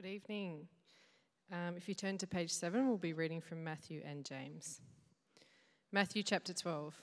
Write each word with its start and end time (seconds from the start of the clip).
Good 0.00 0.10
evening. 0.10 0.68
Um, 1.50 1.74
if 1.76 1.88
you 1.88 1.94
turn 1.96 2.18
to 2.18 2.26
page 2.28 2.52
7, 2.52 2.86
we'll 2.86 2.98
be 2.98 3.14
reading 3.14 3.40
from 3.40 3.64
Matthew 3.64 4.00
and 4.04 4.24
James. 4.24 4.80
Matthew 5.90 6.22
chapter 6.22 6.54
12. 6.54 6.94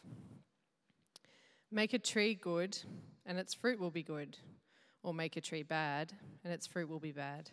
Make 1.70 1.92
a 1.92 2.00
tree 2.00 2.36
good, 2.36 2.78
and 3.26 3.38
its 3.38 3.54
fruit 3.54 3.82
will 3.82 3.92
be 3.92 4.02
good, 4.02 4.38
or 5.04 5.14
make 5.14 5.36
a 5.36 5.42
tree 5.42 5.62
bad, 5.62 6.14
and 6.46 6.54
its 6.54 6.68
fruit 6.68 6.88
will 6.88 7.02
be 7.02 7.12
bad. 7.12 7.52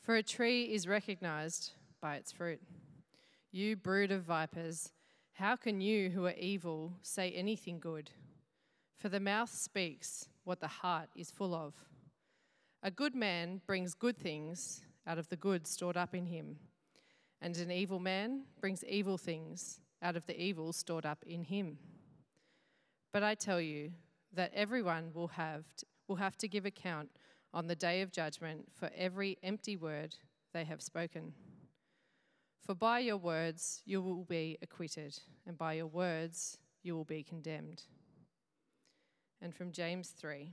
For 0.00 0.16
a 0.16 0.22
tree 0.22 0.72
is 0.72 0.88
recognized 0.88 1.72
by 2.00 2.16
its 2.16 2.32
fruit. 2.32 2.62
You 3.50 3.76
brood 3.76 4.10
of 4.10 4.22
vipers, 4.22 4.90
how 5.34 5.54
can 5.54 5.82
you 5.82 6.08
who 6.08 6.24
are 6.24 6.32
evil 6.32 6.94
say 7.02 7.30
anything 7.32 7.78
good? 7.78 8.10
For 8.96 9.10
the 9.10 9.20
mouth 9.20 9.50
speaks 9.50 10.28
what 10.44 10.60
the 10.60 10.68
heart 10.68 11.10
is 11.14 11.30
full 11.30 11.54
of. 11.54 11.74
A 12.84 12.90
good 12.90 13.14
man 13.14 13.60
brings 13.64 13.94
good 13.94 14.18
things 14.18 14.82
out 15.06 15.16
of 15.16 15.28
the 15.28 15.36
good 15.36 15.68
stored 15.68 15.96
up 15.96 16.16
in 16.16 16.26
him, 16.26 16.56
and 17.40 17.56
an 17.56 17.70
evil 17.70 18.00
man 18.00 18.42
brings 18.60 18.82
evil 18.84 19.16
things 19.16 19.78
out 20.02 20.16
of 20.16 20.26
the 20.26 20.40
evil 20.40 20.72
stored 20.72 21.06
up 21.06 21.22
in 21.24 21.44
him. 21.44 21.78
But 23.12 23.22
I 23.22 23.36
tell 23.36 23.60
you 23.60 23.92
that 24.32 24.50
everyone 24.52 25.12
will 25.14 25.28
have, 25.28 25.64
to, 25.76 25.86
will 26.08 26.16
have 26.16 26.36
to 26.38 26.48
give 26.48 26.66
account 26.66 27.10
on 27.54 27.68
the 27.68 27.76
day 27.76 28.02
of 28.02 28.10
judgment 28.10 28.66
for 28.72 28.90
every 28.96 29.38
empty 29.44 29.76
word 29.76 30.16
they 30.52 30.64
have 30.64 30.82
spoken. 30.82 31.34
For 32.66 32.74
by 32.74 32.98
your 32.98 33.16
words 33.16 33.82
you 33.84 34.02
will 34.02 34.24
be 34.24 34.58
acquitted, 34.60 35.16
and 35.46 35.56
by 35.56 35.74
your 35.74 35.86
words 35.86 36.58
you 36.82 36.96
will 36.96 37.04
be 37.04 37.22
condemned. 37.22 37.84
And 39.40 39.54
from 39.54 39.70
James 39.70 40.08
3. 40.08 40.52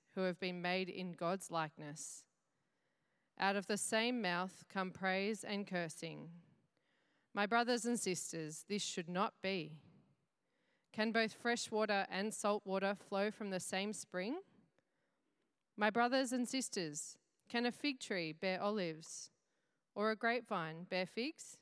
who 0.15 0.21
have 0.21 0.39
been 0.39 0.61
made 0.61 0.89
in 0.89 1.13
God's 1.13 1.51
likeness. 1.51 2.23
Out 3.39 3.55
of 3.55 3.67
the 3.67 3.77
same 3.77 4.21
mouth 4.21 4.63
come 4.71 4.91
praise 4.91 5.43
and 5.43 5.65
cursing. 5.65 6.29
My 7.33 7.45
brothers 7.45 7.85
and 7.85 7.99
sisters, 7.99 8.65
this 8.67 8.81
should 8.81 9.07
not 9.07 9.33
be. 9.41 9.77
Can 10.93 11.11
both 11.11 11.33
fresh 11.33 11.71
water 11.71 12.05
and 12.11 12.33
salt 12.33 12.63
water 12.65 12.95
flow 12.95 13.31
from 13.31 13.49
the 13.49 13.59
same 13.59 13.93
spring? 13.93 14.39
My 15.77 15.89
brothers 15.89 16.33
and 16.33 16.47
sisters, 16.47 17.17
can 17.49 17.65
a 17.65 17.71
fig 17.71 17.99
tree 17.99 18.33
bear 18.33 18.61
olives, 18.61 19.31
or 19.95 20.11
a 20.11 20.15
grapevine 20.15 20.85
bear 20.89 21.05
figs? 21.05 21.57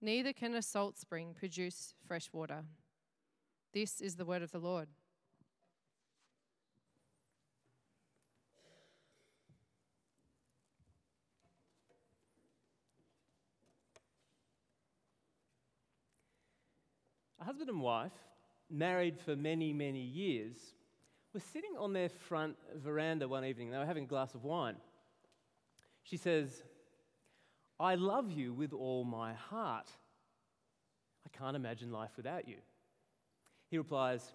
Neither 0.00 0.32
can 0.32 0.54
a 0.54 0.62
salt 0.62 0.96
spring 0.98 1.34
produce 1.36 1.94
fresh 2.06 2.30
water. 2.32 2.62
This 3.74 4.00
is 4.00 4.16
the 4.16 4.24
word 4.24 4.42
of 4.42 4.52
the 4.52 4.58
Lord. 4.58 4.88
A 17.40 17.44
husband 17.44 17.70
and 17.70 17.80
wife, 17.80 18.12
married 18.68 19.18
for 19.18 19.34
many, 19.34 19.72
many 19.72 20.02
years, 20.02 20.56
were 21.32 21.40
sitting 21.40 21.72
on 21.78 21.92
their 21.92 22.08
front 22.08 22.56
veranda 22.76 23.26
one 23.28 23.44
evening. 23.44 23.70
They 23.70 23.78
were 23.78 23.86
having 23.86 24.04
a 24.04 24.08
glass 24.08 24.34
of 24.34 24.44
wine. 24.44 24.76
She 26.02 26.16
says, 26.16 26.62
I 27.78 27.94
love 27.94 28.30
you 28.30 28.52
with 28.52 28.72
all 28.72 29.04
my 29.04 29.32
heart. 29.32 29.88
I 31.24 31.36
can't 31.36 31.56
imagine 31.56 31.90
life 31.90 32.10
without 32.16 32.48
you. 32.48 32.56
He 33.70 33.78
replies, 33.78 34.32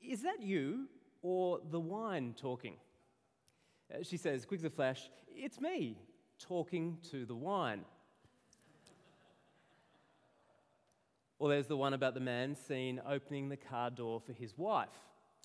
Is 0.00 0.22
that 0.22 0.40
you 0.42 0.86
or 1.22 1.60
the 1.70 1.80
wine 1.80 2.34
talking? 2.36 2.76
Uh, 3.92 4.02
she 4.02 4.16
says, 4.16 4.44
quick 4.44 4.60
as 4.60 4.64
a 4.64 4.70
flash, 4.70 5.08
It's 5.28 5.60
me 5.60 5.96
talking 6.38 6.98
to 7.10 7.24
the 7.24 7.34
wine. 7.34 7.84
Or 11.38 11.48
there's 11.50 11.66
the 11.66 11.76
one 11.76 11.92
about 11.94 12.14
the 12.14 12.20
man 12.20 12.54
seen 12.54 13.00
opening 13.06 13.48
the 13.48 13.56
car 13.56 13.90
door 13.90 14.20
for 14.20 14.32
his 14.32 14.56
wife, 14.56 14.88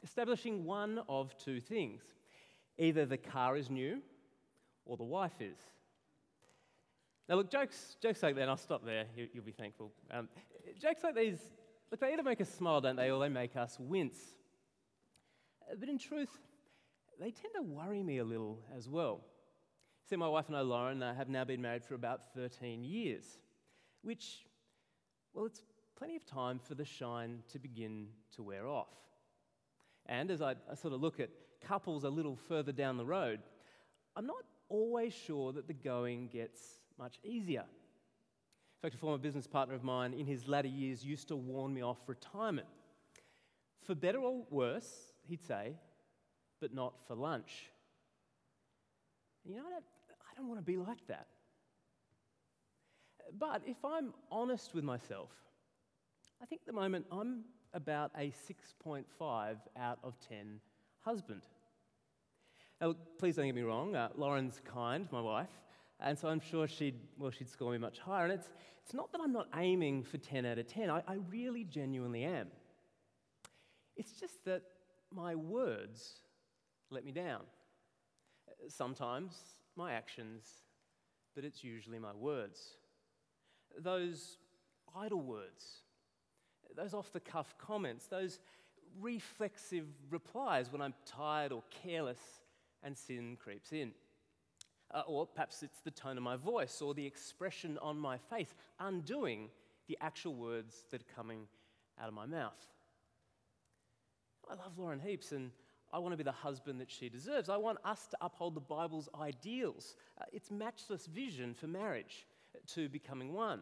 establishing 0.03 0.66
one 0.66 1.02
of 1.09 1.38
two 1.38 1.59
things 1.59 2.02
either 2.78 3.06
the 3.06 3.18
car 3.18 3.57
is 3.57 3.69
new 3.69 4.02
or 4.85 4.97
the 4.97 5.03
wife 5.03 5.40
is. 5.40 5.57
Now, 7.29 7.35
look, 7.35 7.52
jokes, 7.52 7.96
jokes 8.02 8.24
like 8.24 8.35
that, 8.35 8.50
I'll 8.50 8.57
stop 8.57 8.84
there, 8.84 9.06
you, 9.16 9.28
will 9.35 9.44
be 9.44 9.52
thankful. 9.52 9.91
Um, 10.09 10.28
jokes 10.81 11.03
like 11.03 11.16
these, 11.16 11.38
look, 11.91 12.00
they 12.00 12.12
either 12.12 12.23
make 12.23 12.41
us 12.41 12.50
smile, 12.50 12.81
don't 12.81 12.96
they, 12.96 13.12
or 13.12 13.19
they 13.19 13.29
make 13.29 13.56
us 13.56 13.78
wince. 13.79 14.18
But 15.79 15.88
in 15.88 15.97
truth, 15.97 16.29
they 17.19 17.31
tend 17.31 17.53
to 17.56 17.62
worry 17.62 18.03
me 18.03 18.18
a 18.18 18.23
little 18.23 18.59
as 18.75 18.90
well. 18.90 19.22
See, 20.09 20.16
my 20.16 20.28
wife 20.28 20.47
and 20.47 20.58
I, 20.58 20.62
Lauren, 20.62 21.02
uh, 21.02 21.13
have 21.13 21.29
now 21.29 21.46
been 21.46 21.62
married 21.62 21.85
for 21.85 21.94
about 21.94 22.34
13 22.35 22.84
years, 22.84 23.23
which, 24.02 24.40
well, 25.34 25.46
it's 25.46 25.62
plenty 25.97 26.16
of 26.16 26.25
time 26.25 26.59
for 26.59 26.75
the 26.75 26.85
shine 26.85 27.44
to 27.52 27.59
begin 27.59 28.07
to 28.35 28.44
wear 28.44 28.68
off. 28.68 28.90
And 30.06 30.31
as 30.31 30.41
I, 30.41 30.56
I 30.69 30.75
sort 30.75 30.94
of 30.94 31.02
look 31.02 31.19
at 31.19 31.29
couples 31.62 32.03
a 32.03 32.09
little 32.09 32.35
further 32.35 32.72
down 32.72 32.97
the 32.97 33.06
road, 33.06 33.40
I'm 34.16 34.25
not 34.25 34.44
always 34.69 35.13
sure 35.13 35.53
that 35.53 35.68
the 35.68 35.74
going 35.74 36.28
gets 36.28 36.59
much 36.97 37.19
easier. 37.23 37.61
In 37.61 38.82
fact, 38.82 38.96
a 38.96 38.97
former 38.97 39.17
business 39.17 39.46
partner 39.46 39.76
of 39.76 39.84
mine 39.84 40.14
in 40.14 40.26
his 40.26 40.47
latter 40.47 40.67
years 40.67 41.05
used 41.05 41.28
to 41.28 41.35
warn 41.35 41.73
me 41.73 41.84
off 41.84 41.99
retirement. 42.08 42.67
For 43.84 43.94
better 43.94 44.20
or 44.20 44.44
worse, 44.49 45.14
he'd 45.28 45.44
say, 45.44 45.73
but 46.59 46.73
not 46.73 46.94
for 47.08 47.16
lunch. 47.16 47.70
You 49.46 49.55
know, 49.55 49.64
I 49.67 49.72
don't, 49.72 49.85
I 50.09 50.35
don't 50.37 50.47
want 50.47 50.59
to 50.59 50.66
be 50.66 50.78
like 50.78 51.05
that. 51.08 51.28
But 53.37 53.61
if 53.66 53.78
I'm 53.85 54.14
honest 54.32 54.73
with 54.73 54.84
myself, 54.84 55.29
I 56.41 56.46
think 56.46 56.61
at 56.61 56.67
the 56.67 56.73
moment 56.73 57.05
I'm 57.11 57.43
about 57.73 58.11
a 58.17 58.34
6.5 58.49 59.05
out 59.78 59.99
of 60.03 60.14
10 60.28 60.59
husband. 61.02 61.41
Now, 62.79 62.96
please 63.20 63.35
don't 63.35 63.46
get 63.46 63.55
me 63.55 63.61
wrong, 63.61 63.96
uh, 63.96 64.09
Lauren's 64.16 64.59
kind, 64.66 65.08
my 65.11 65.22
wife, 65.22 65.52
and 65.99 66.17
so 66.17 66.28
I'm 66.28 66.40
sure 66.40 66.67
she'd, 66.67 66.99
well, 67.20 67.29
she'd 67.29 67.49
score 67.49 67.72
me 67.72 67.78
much 67.78 67.99
higher. 67.99 68.23
And 68.23 68.34
it's, 68.34 68.49
it's 68.84 68.93
not 68.93 69.11
that 69.11 69.22
I'm 69.22 69.32
not 69.32 69.47
aiming 69.55 70.03
for 70.03 70.17
10 70.17 70.46
out 70.46 70.58
of 70.58 70.67
10, 70.67 70.90
I, 70.90 71.03
I 71.08 71.17
really 71.29 71.64
genuinely 71.64 72.23
am. 72.23 72.47
It's 73.96 74.14
just 74.14 74.44
that 74.46 74.64
my 75.14 75.35
words 75.35 76.22
let 76.90 77.05
me 77.05 77.11
down. 77.11 77.41
Sometimes 78.67 79.35
my 79.76 79.94
actions 79.94 80.64
but 81.35 81.46
it's 81.46 81.64
usually 81.64 81.99
my 81.99 82.14
words. 82.14 82.78
Those 83.79 84.37
idle 84.96 85.22
words, 85.22 85.84
those 86.76 86.94
off 86.94 87.12
the 87.12 87.20
cuff 87.20 87.56
comments, 87.58 88.08
those 88.08 88.40
reflexive 89.00 89.85
replies 90.09 90.72
when 90.72 90.82
I'm 90.82 90.94
tired 91.06 91.52
or 91.52 91.64
careless 91.84 92.20
and 92.84 92.97
sin 92.97 93.38
creeps 93.41 93.72
in. 93.72 93.91
Uh, 94.94 95.03
or 95.08 95.26
perhaps 95.26 95.64
it's 95.64 95.79
the 95.79 95.91
tone 95.91 96.18
of 96.18 96.23
my 96.23 96.35
voice 96.35 96.82
or 96.82 96.94
the 96.94 97.06
expression 97.06 97.78
on 97.82 97.97
my 97.97 98.18
face, 98.18 98.53
undoing 98.79 99.50
the 99.88 99.97
actual 100.02 100.35
words 100.35 100.84
that 100.91 101.02
are 101.02 101.16
coming 101.16 101.47
out 102.02 102.08
of 102.08 102.14
my 102.14 102.26
mouth. 102.26 102.68
I 104.50 104.56
love 104.56 104.78
Lauren 104.78 105.00
Heaps 105.00 105.32
and 105.32 105.52
I 105.94 106.00
want 106.00 106.14
to 106.14 106.18
be 106.18 106.23
the 106.23 106.32
husband 106.32 106.79
that 106.82 106.90
she 106.90 107.09
deserves. 107.09 107.50
I 107.50 107.58
want 107.58 107.78
us 107.84 108.08
to 108.12 108.18
uphold 108.22 108.56
the 108.56 108.62
Bible's 108.62 109.09
ideals, 109.20 109.96
uh, 110.20 110.26
its 110.32 110.52
matchless 110.52 111.06
vision 111.06 111.53
for 111.53 111.68
marriage, 111.68 112.26
to 112.73 112.90
becoming 112.90 113.34
one. 113.34 113.62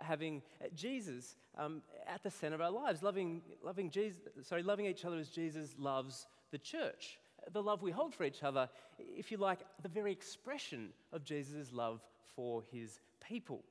Having 0.00 0.42
Jesus 0.74 1.36
um, 1.58 1.82
at 2.06 2.22
the 2.22 2.30
center 2.30 2.54
of 2.54 2.60
our 2.60 2.70
lives, 2.70 3.02
loving, 3.02 3.42
loving, 3.62 3.90
Jesus, 3.90 4.20
sorry, 4.42 4.62
loving 4.62 4.86
each 4.86 5.04
other 5.04 5.18
as 5.18 5.28
Jesus 5.28 5.74
loves 5.78 6.26
the 6.50 6.58
church. 6.58 7.18
The 7.52 7.62
love 7.62 7.82
we 7.82 7.90
hold 7.90 8.14
for 8.14 8.24
each 8.24 8.42
other, 8.42 8.68
if 8.98 9.30
you 9.32 9.36
like, 9.36 9.60
the 9.82 9.88
very 9.88 10.12
expression 10.12 10.90
of 11.12 11.24
Jesus' 11.24 11.72
love 11.72 12.00
for 12.36 12.62
his 12.72 13.00
people. 13.20 13.62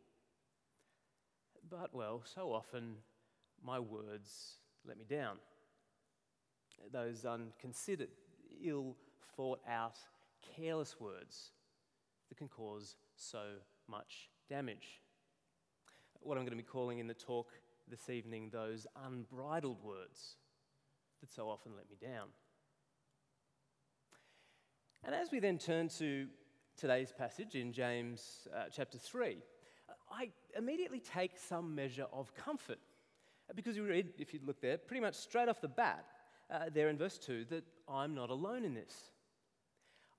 But, 1.70 1.94
well, 1.94 2.22
so 2.26 2.52
often 2.52 2.96
my 3.64 3.80
words 3.80 4.58
let 4.86 4.98
me 4.98 5.06
down 5.10 5.38
those 6.92 7.26
unconsidered, 7.26 8.10
ill 8.64 8.96
thought 9.36 9.60
out, 9.70 9.98
careless 10.56 11.00
words 11.00 11.52
that 12.30 12.38
can 12.38 12.48
cause 12.48 12.96
so 13.16 13.44
much 13.88 14.30
damage. 14.50 15.02
What 16.24 16.38
I'm 16.38 16.44
going 16.44 16.52
to 16.52 16.64
be 16.64 16.64
calling 16.64 17.00
in 17.00 17.08
the 17.08 17.16
talk 17.16 17.50
this 17.90 18.10
evening, 18.10 18.50
those 18.54 18.86
unbridled 19.06 19.84
words 19.84 20.36
that 21.20 21.32
so 21.32 21.50
often 21.50 21.72
let 21.76 21.90
me 21.90 21.98
down. 22.00 22.28
And 25.04 25.16
as 25.16 25.32
we 25.32 25.40
then 25.40 25.58
turn 25.58 25.90
to 25.98 26.28
today's 26.78 27.12
passage 27.12 27.56
in 27.56 27.74
James 27.74 28.48
uh, 28.56 28.66
chapter 28.72 29.00
3, 29.00 29.38
I 30.12 30.30
immediately 30.56 31.00
take 31.00 31.40
some 31.40 31.74
measure 31.74 32.06
of 32.14 32.34
comfort 32.36 32.78
because 33.56 33.76
we 33.78 33.82
read, 33.82 34.10
if 34.20 34.32
you 34.32 34.42
look 34.46 34.62
there, 34.62 34.78
pretty 34.78 35.02
much 35.02 35.16
straight 35.16 35.50
off 35.50 35.60
the 35.60 35.68
bat, 35.68 36.06
uh, 36.52 36.66
there 36.72 36.90
in 36.90 37.00
verse 37.00 37.18
2 37.18 37.46
that 37.46 37.64
I'm 37.90 38.14
not 38.14 38.30
alone 38.30 38.64
in 38.64 38.76
this. 38.76 38.94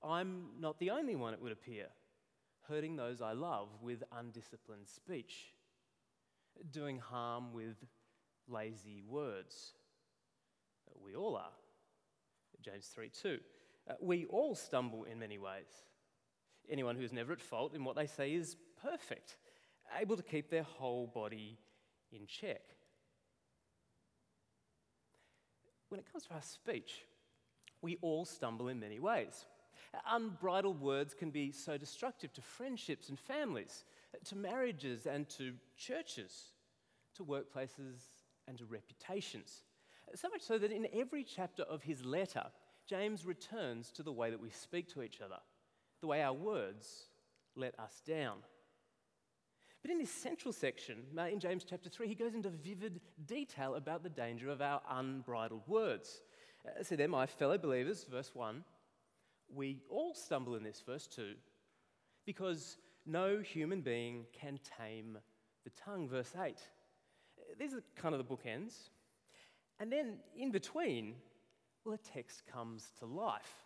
I'm 0.03 0.47
not 0.59 0.79
the 0.79 0.89
only 0.89 1.15
one, 1.15 1.33
it 1.33 1.41
would 1.41 1.53
appear, 1.53 1.85
hurting 2.67 2.97
those 2.97 3.21
I 3.21 3.31
love 3.31 3.69
with 3.81 4.03
undisciplined 4.11 4.89
speech, 4.89 5.52
doing 6.71 6.99
harm 6.99 7.53
with 7.53 7.75
lazy 8.47 9.03
words. 9.07 9.73
We 11.03 11.15
all 11.15 11.35
are. 11.35 11.51
James 12.61 12.87
3 12.87 13.09
2. 13.09 13.39
Uh, 13.89 13.93
we 14.01 14.25
all 14.25 14.55
stumble 14.55 15.03
in 15.03 15.19
many 15.19 15.37
ways. 15.37 15.83
Anyone 16.69 16.95
who's 16.95 17.11
never 17.11 17.33
at 17.33 17.41
fault 17.41 17.75
in 17.75 17.83
what 17.83 17.95
they 17.95 18.07
say 18.07 18.33
is 18.33 18.55
perfect, 18.81 19.37
able 19.99 20.15
to 20.15 20.23
keep 20.23 20.49
their 20.49 20.63
whole 20.63 21.07
body 21.07 21.57
in 22.11 22.25
check. 22.25 22.61
when 25.93 25.99
it 25.99 26.11
comes 26.11 26.23
to 26.23 26.33
our 26.33 26.41
speech, 26.41 27.05
we 27.83 27.99
all 28.01 28.25
stumble 28.25 28.67
in 28.69 28.79
many 28.79 28.99
ways. 28.99 29.45
Unbridled 30.09 30.81
words 30.81 31.13
can 31.13 31.29
be 31.29 31.51
so 31.51 31.77
destructive 31.77 32.33
to 32.33 32.41
friendships 32.41 33.09
and 33.09 33.19
families, 33.19 33.85
to 34.25 34.35
marriages 34.35 35.05
and 35.05 35.27
to 35.29 35.53
churches, 35.77 36.51
to 37.15 37.23
workplaces 37.23 38.01
and 38.47 38.57
to 38.57 38.65
reputations. 38.65 39.63
So 40.15 40.29
much 40.29 40.41
so 40.41 40.57
that 40.57 40.71
in 40.71 40.87
every 40.93 41.23
chapter 41.23 41.63
of 41.63 41.81
his 41.81 42.05
letter, 42.05 42.45
James 42.87 43.25
returns 43.25 43.91
to 43.91 44.03
the 44.03 44.11
way 44.11 44.29
that 44.29 44.41
we 44.41 44.49
speak 44.49 44.91
to 44.93 45.01
each 45.01 45.21
other, 45.21 45.39
the 46.01 46.07
way 46.07 46.21
our 46.21 46.33
words 46.33 47.07
let 47.55 47.79
us 47.79 48.01
down. 48.05 48.37
But 49.81 49.91
in 49.91 49.97
this 49.97 50.11
central 50.11 50.53
section, 50.53 51.03
uh, 51.17 51.23
in 51.23 51.39
James 51.39 51.65
chapter 51.69 51.89
3, 51.89 52.07
he 52.07 52.15
goes 52.15 52.33
into 52.33 52.49
vivid 52.49 53.01
detail 53.25 53.75
about 53.75 54.01
the 54.01 54.09
danger 54.09 54.49
of 54.49 54.61
our 54.61 54.81
unbridled 54.89 55.67
words. 55.67 56.21
Uh, 56.65 56.83
so, 56.83 56.95
there, 56.95 57.09
my 57.09 57.25
fellow 57.25 57.57
believers, 57.57 58.05
verse 58.09 58.31
1, 58.33 58.63
we 59.53 59.81
all 59.89 60.13
stumble 60.13 60.55
in 60.55 60.63
this, 60.63 60.81
verse 60.85 61.05
2, 61.07 61.33
because 62.25 62.77
no 63.05 63.39
human 63.39 63.81
being 63.81 64.25
can 64.33 64.59
tame 64.77 65.17
the 65.63 65.69
tongue, 65.71 66.07
verse 66.07 66.33
8. 66.41 66.57
These 67.59 67.73
are 67.73 67.83
kind 67.95 68.15
of 68.15 68.25
the 68.25 68.35
bookends. 68.35 68.89
And 69.79 69.91
then 69.91 70.17
in 70.37 70.51
between, 70.51 71.15
well, 71.83 71.97
the 71.97 72.09
text 72.11 72.43
comes 72.51 72.91
to 72.99 73.05
life. 73.05 73.65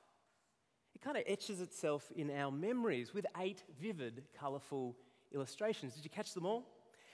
It 0.96 1.02
kind 1.02 1.18
of 1.18 1.24
etches 1.28 1.62
itself 1.62 2.12
in 2.16 2.32
our 2.32 2.52
memories 2.52 3.14
with 3.14 3.26
eight 3.40 3.64
vivid, 3.80 4.24
colourful 4.40 4.96
illustrations. 5.34 5.94
Did 5.94 6.04
you 6.04 6.10
catch 6.10 6.34
them 6.34 6.46
all? 6.46 6.66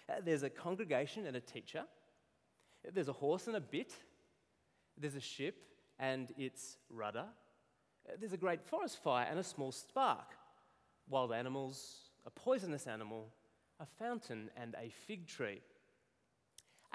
Uh, 0.09 0.15
there's 0.23 0.43
a 0.43 0.49
congregation 0.49 1.25
and 1.25 1.35
a 1.35 1.41
teacher. 1.41 1.83
There's 2.93 3.09
a 3.09 3.13
horse 3.13 3.47
and 3.47 3.55
a 3.55 3.61
bit. 3.61 3.93
There's 4.97 5.15
a 5.15 5.21
ship 5.21 5.55
and 5.99 6.31
its 6.37 6.77
rudder. 6.89 7.25
Uh, 8.07 8.13
there's 8.19 8.33
a 8.33 8.37
great 8.37 8.61
forest 8.61 9.01
fire 9.03 9.27
and 9.29 9.39
a 9.39 9.43
small 9.43 9.71
spark. 9.71 10.31
Wild 11.09 11.33
animals, 11.33 12.09
a 12.25 12.29
poisonous 12.29 12.87
animal, 12.87 13.29
a 13.79 13.85
fountain, 13.85 14.49
and 14.55 14.75
a 14.75 14.89
fig 14.89 15.27
tree. 15.27 15.61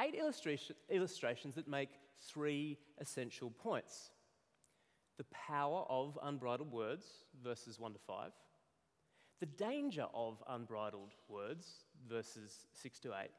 Eight 0.00 0.14
illustration, 0.14 0.76
illustrations 0.90 1.54
that 1.56 1.68
make 1.68 1.90
three 2.20 2.78
essential 3.00 3.50
points 3.50 4.10
the 5.16 5.24
power 5.24 5.84
of 5.88 6.16
unbridled 6.22 6.70
words, 6.70 7.04
verses 7.42 7.80
1 7.80 7.92
to 7.92 7.98
5 7.98 8.30
the 9.40 9.46
danger 9.46 10.06
of 10.14 10.42
unbridled 10.48 11.14
words, 11.28 11.84
verses 12.08 12.66
6 12.72 12.98
to 13.00 13.10
8, 13.10 13.30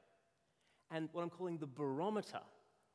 and 0.92 1.10
what 1.12 1.24
I'm 1.24 1.30
calling 1.30 1.58
the 1.58 1.68
barometer 1.68 2.40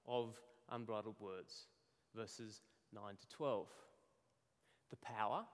of 0.06 0.35
unbridled 0.70 1.20
words, 1.20 1.67
verses 2.14 2.62
9 2.94 3.02
to 3.20 3.29
12. 3.29 3.69
The 4.91 4.96
power, 4.96 5.44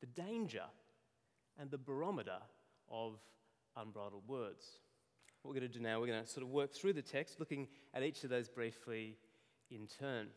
the 0.00 0.06
danger, 0.06 0.64
and 1.60 1.70
the 1.70 1.78
barometer 1.78 2.38
of 2.90 3.18
unbridled 3.76 4.26
words. 4.26 4.64
What 5.42 5.54
we're 5.54 5.60
going 5.60 5.70
to 5.70 5.78
do 5.78 5.82
now, 5.82 6.00
we're 6.00 6.06
going 6.06 6.22
to 6.22 6.28
sort 6.28 6.44
of 6.44 6.50
work 6.50 6.72
through 6.72 6.94
the 6.94 7.02
text, 7.02 7.38
looking 7.38 7.68
at 7.94 8.02
each 8.02 8.24
of 8.24 8.30
those 8.30 8.48
briefly 8.48 9.16
in 9.70 9.86
turn. 9.86 10.28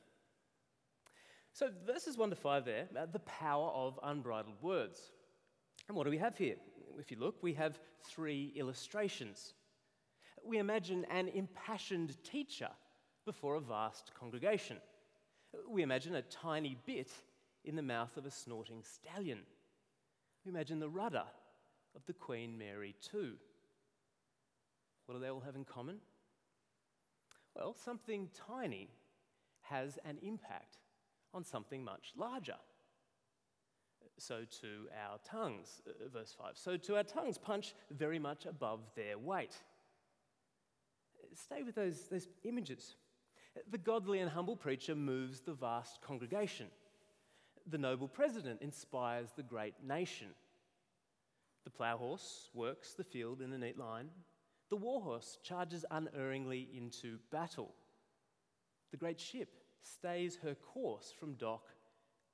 So, 1.54 1.70
verses 1.86 2.18
1 2.18 2.30
to 2.32 2.36
5 2.36 2.66
there, 2.66 2.88
the 3.12 3.20
power 3.20 3.70
of 3.70 4.00
unbridled 4.04 4.62
words. 4.62 5.00
And 5.88 5.96
what 5.96 6.06
do 6.06 6.10
we 6.10 6.18
have 6.18 6.38
here? 6.38 6.56
If 6.98 7.12
you 7.12 7.18
look, 7.20 7.42
we 7.42 7.54
have 7.54 7.78
three 8.08 8.54
illustrations. 8.56 9.54
We 10.44 10.58
imagine 10.58 11.06
an 11.10 11.28
impassioned 11.30 12.16
teacher 12.24 12.70
before 13.26 13.56
a 13.56 13.62
vast 13.62 14.12
congregation. 14.20 14.78
We 15.70 15.84
imagine 15.84 16.16
a 16.16 16.22
tiny 16.22 16.78
bit 16.86 17.12
in 17.64 17.76
the 17.76 17.82
mouth 17.82 18.18
of 18.18 18.26
a 18.26 18.32
snorting 18.32 18.84
stallion. 18.84 19.40
We 20.46 20.52
imagine 20.52 20.80
the 20.80 20.90
rudder 20.90 21.24
of 21.96 22.06
the 22.06 22.14
Queen 22.14 22.58
Mary, 22.58 22.96
too. 23.02 23.34
What 25.06 25.16
do 25.16 25.22
they 25.22 25.30
all 25.30 25.42
have 25.42 25.56
in 25.56 25.66
common? 25.66 25.98
Well, 27.56 27.74
something 27.74 28.30
tiny 28.48 28.90
has 29.62 30.00
an 30.06 30.18
impact 30.22 30.78
on 31.34 31.44
something 31.44 31.84
much 31.84 32.14
larger 32.18 32.56
so 34.18 34.42
to 34.62 34.88
our 35.06 35.18
tongues, 35.24 35.82
uh, 35.88 36.10
verse 36.12 36.36
5. 36.38 36.52
So 36.58 36.78
to 36.78 36.96
our 36.98 37.04
tongues 37.04 37.38
punch 37.38 37.76
very 37.92 38.20
much 38.20 38.46
above 38.46 38.82
their 38.96 39.18
weight. 39.18 39.56
Stay 41.34 41.64
with 41.64 41.76
those, 41.76 42.08
those 42.10 42.28
images. 42.44 42.96
The 43.70 43.78
godly 43.78 44.20
and 44.20 44.30
humble 44.30 44.56
preacher 44.56 44.96
moves 44.96 45.42
the 45.42 45.54
vast 45.54 46.02
congregation. 46.02 46.68
The 47.70 47.78
noble 47.78 48.08
president 48.08 48.62
inspires 48.62 49.30
the 49.36 49.44
great 49.44 49.76
nation. 49.86 50.28
The 51.64 51.70
plough 51.70 51.98
horse 51.98 52.50
works 52.54 52.94
the 52.94 53.04
field 53.04 53.42
in 53.42 53.54
a 53.54 53.58
neat 53.58 53.78
line. 53.78 54.10
The 54.70 54.76
war 54.76 55.02
horse 55.02 55.40
charges 55.44 55.86
unerringly 55.92 56.68
into 56.76 57.20
battle. 57.32 57.74
The 58.92 58.98
great 58.98 59.20
ship 59.20 59.50
stays 59.82 60.38
her 60.44 60.56
course 60.56 61.14
from 61.18 61.36
dock 61.36 61.64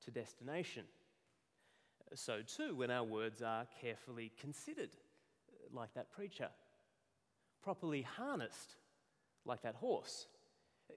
to 0.05 0.12
destination. 0.12 0.86
So, 2.15 2.41
too, 2.41 2.75
when 2.75 2.89
our 2.89 3.03
words 3.03 3.41
are 3.41 3.67
carefully 3.81 4.31
considered, 4.39 4.89
like 5.71 5.93
that 5.93 6.12
preacher, 6.12 6.50
properly 7.62 8.01
harnessed, 8.01 8.77
like 9.45 9.62
that 9.62 9.75
horse, 9.75 10.27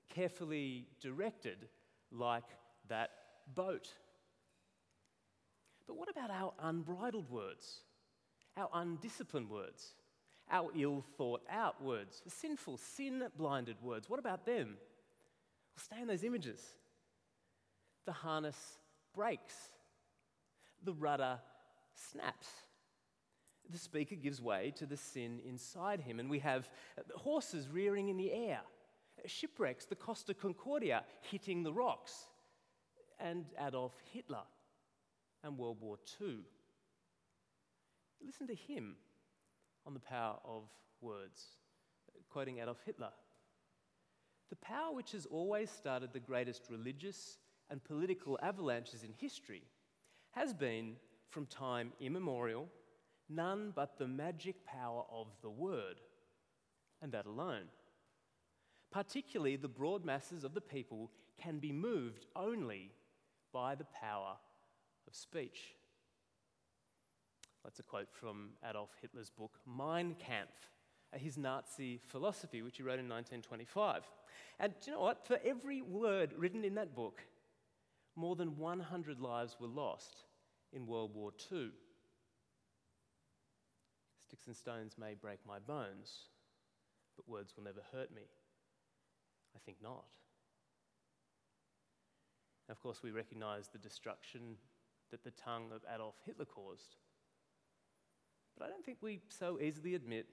carefully 0.08 0.86
directed, 1.00 1.68
like 2.10 2.44
that 2.88 3.10
boat. 3.54 3.88
But 5.86 5.96
what 5.96 6.08
about 6.10 6.30
our 6.30 6.52
unbridled 6.60 7.30
words? 7.30 7.80
our 8.56 8.68
undisciplined 8.74 9.48
words, 9.48 9.94
our 10.50 10.70
ill 10.76 11.04
thought 11.16 11.42
out 11.50 11.82
words, 11.82 12.22
sinful, 12.28 12.76
sin 12.76 13.24
blinded 13.36 13.76
words. 13.82 14.10
What 14.10 14.18
about 14.18 14.44
them? 14.44 14.76
Well, 15.74 15.82
stay 15.82 16.02
in 16.02 16.08
those 16.08 16.24
images. 16.24 16.60
The 18.04 18.12
harness 18.12 18.78
breaks, 19.14 19.54
the 20.82 20.92
rudder 20.92 21.38
snaps. 21.94 22.48
The 23.70 23.78
speaker 23.78 24.16
gives 24.16 24.42
way 24.42 24.72
to 24.76 24.86
the 24.86 24.96
sin 24.96 25.40
inside 25.46 26.00
him, 26.00 26.20
and 26.20 26.28
we 26.28 26.40
have 26.40 26.68
horses 27.14 27.68
rearing 27.68 28.08
in 28.08 28.16
the 28.16 28.32
air, 28.32 28.60
shipwrecks, 29.24 29.86
the 29.86 29.94
Costa 29.94 30.34
Concordia 30.34 31.04
hitting 31.30 31.62
the 31.62 31.72
rocks, 31.72 32.26
and 33.20 33.46
Adolf 33.58 33.94
Hitler 34.12 34.42
and 35.44 35.58
World 35.58 35.78
War 35.80 35.96
II. 36.20 36.38
Listen 38.24 38.46
to 38.46 38.54
him 38.54 38.96
on 39.86 39.94
the 39.94 40.00
power 40.00 40.36
of 40.44 40.64
words, 41.00 41.42
quoting 42.30 42.58
Adolf 42.58 42.78
Hitler. 42.84 43.10
The 44.50 44.56
power 44.56 44.94
which 44.94 45.12
has 45.12 45.26
always 45.26 45.70
started 45.70 46.12
the 46.12 46.20
greatest 46.20 46.62
religious 46.70 47.38
and 47.70 47.82
political 47.82 48.38
avalanches 48.42 49.02
in 49.02 49.12
history 49.16 49.62
has 50.32 50.52
been, 50.52 50.96
from 51.30 51.46
time 51.46 51.92
immemorial, 52.00 52.68
none 53.28 53.72
but 53.74 53.98
the 53.98 54.06
magic 54.06 54.64
power 54.66 55.04
of 55.10 55.26
the 55.42 55.50
word, 55.50 56.00
and 57.00 57.10
that 57.12 57.26
alone. 57.26 57.64
Particularly, 58.90 59.56
the 59.56 59.68
broad 59.68 60.04
masses 60.04 60.44
of 60.44 60.54
the 60.54 60.60
people 60.60 61.10
can 61.40 61.58
be 61.58 61.72
moved 61.72 62.26
only 62.36 62.92
by 63.52 63.74
the 63.74 63.86
power 63.98 64.36
of 65.06 65.14
speech. 65.14 65.74
That's 67.64 67.78
a 67.78 67.84
quote 67.84 68.12
from 68.12 68.50
Adolf 68.68 68.90
Hitler's 69.00 69.30
book 69.30 69.58
Mein 69.66 70.14
Kampf, 70.18 70.70
his 71.14 71.38
Nazi 71.38 72.00
philosophy, 72.08 72.62
which 72.62 72.78
he 72.78 72.82
wrote 72.82 72.98
in 72.98 73.08
1925. 73.08 74.02
And 74.58 74.72
do 74.80 74.90
you 74.90 74.96
know 74.96 75.02
what? 75.02 75.26
For 75.26 75.38
every 75.44 75.80
word 75.80 76.32
written 76.36 76.64
in 76.64 76.74
that 76.74 76.94
book, 76.94 77.22
more 78.16 78.36
than 78.36 78.58
100 78.58 79.20
lives 79.20 79.56
were 79.60 79.68
lost 79.68 80.24
in 80.72 80.86
World 80.86 81.14
War 81.14 81.32
II. 81.52 81.70
Sticks 84.26 84.46
and 84.46 84.56
stones 84.56 84.96
may 84.98 85.14
break 85.14 85.38
my 85.46 85.58
bones, 85.58 86.28
but 87.16 87.28
words 87.28 87.54
will 87.56 87.64
never 87.64 87.80
hurt 87.92 88.12
me. 88.14 88.22
I 89.54 89.58
think 89.64 89.78
not. 89.82 90.06
Of 92.68 92.80
course, 92.80 93.02
we 93.02 93.10
recognize 93.10 93.68
the 93.68 93.78
destruction 93.78 94.56
that 95.12 95.22
the 95.22 95.30
tongue 95.30 95.70
of 95.72 95.82
Adolf 95.94 96.16
Hitler 96.26 96.46
caused. 96.46 96.96
But 98.58 98.66
I 98.66 98.68
don't 98.68 98.84
think 98.84 98.98
we 99.00 99.20
so 99.28 99.60
easily 99.60 99.94
admit 99.94 100.26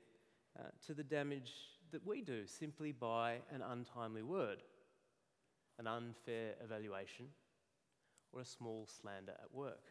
uh, 0.59 0.69
to 0.87 0.93
the 0.93 1.03
damage 1.03 1.51
that 1.91 2.05
we 2.05 2.21
do 2.21 2.47
simply 2.47 2.91
by 2.91 3.37
an 3.53 3.61
untimely 3.61 4.23
word, 4.23 4.63
an 5.77 5.85
unfair 5.85 6.53
evaluation, 6.63 7.27
or 8.31 8.41
a 8.41 8.45
small 8.45 8.87
slander 8.87 9.33
at 9.33 9.53
work. 9.53 9.83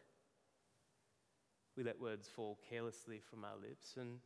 We 1.77 1.83
let 1.83 1.99
words 1.99 2.27
fall 2.27 2.59
carelessly 2.69 3.21
from 3.29 3.45
our 3.45 3.57
lips, 3.61 3.95
and 3.97 4.19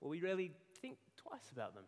well, 0.00 0.10
we 0.10 0.20
rarely 0.20 0.52
think 0.80 0.98
twice 1.16 1.50
about 1.52 1.74
them. 1.74 1.84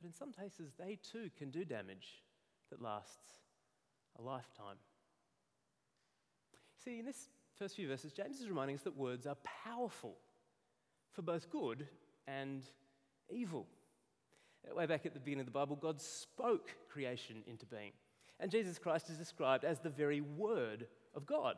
But 0.00 0.06
in 0.06 0.14
some 0.14 0.32
cases, 0.32 0.72
they 0.78 0.98
too 1.02 1.30
can 1.36 1.50
do 1.50 1.64
damage 1.64 2.22
that 2.70 2.80
lasts 2.80 3.34
a 4.18 4.22
lifetime. 4.22 4.76
See, 6.84 7.00
in 7.00 7.04
this 7.04 7.28
first 7.58 7.76
few 7.76 7.88
verses, 7.88 8.12
James 8.12 8.40
is 8.40 8.48
reminding 8.48 8.76
us 8.76 8.82
that 8.82 8.96
words 8.96 9.26
are 9.26 9.36
powerful 9.64 10.16
for 11.12 11.22
both 11.22 11.50
good 11.50 11.86
and 12.26 12.62
evil. 13.28 13.66
Way 14.74 14.86
back 14.86 15.04
at 15.04 15.12
the 15.12 15.20
beginning 15.20 15.40
of 15.40 15.46
the 15.46 15.52
Bible, 15.52 15.76
God 15.76 16.00
spoke 16.00 16.70
creation 16.90 17.42
into 17.46 17.66
being. 17.66 17.92
And 18.38 18.50
Jesus 18.50 18.78
Christ 18.78 19.10
is 19.10 19.18
described 19.18 19.64
as 19.64 19.80
the 19.80 19.90
very 19.90 20.22
Word 20.22 20.86
of 21.14 21.26
God. 21.26 21.56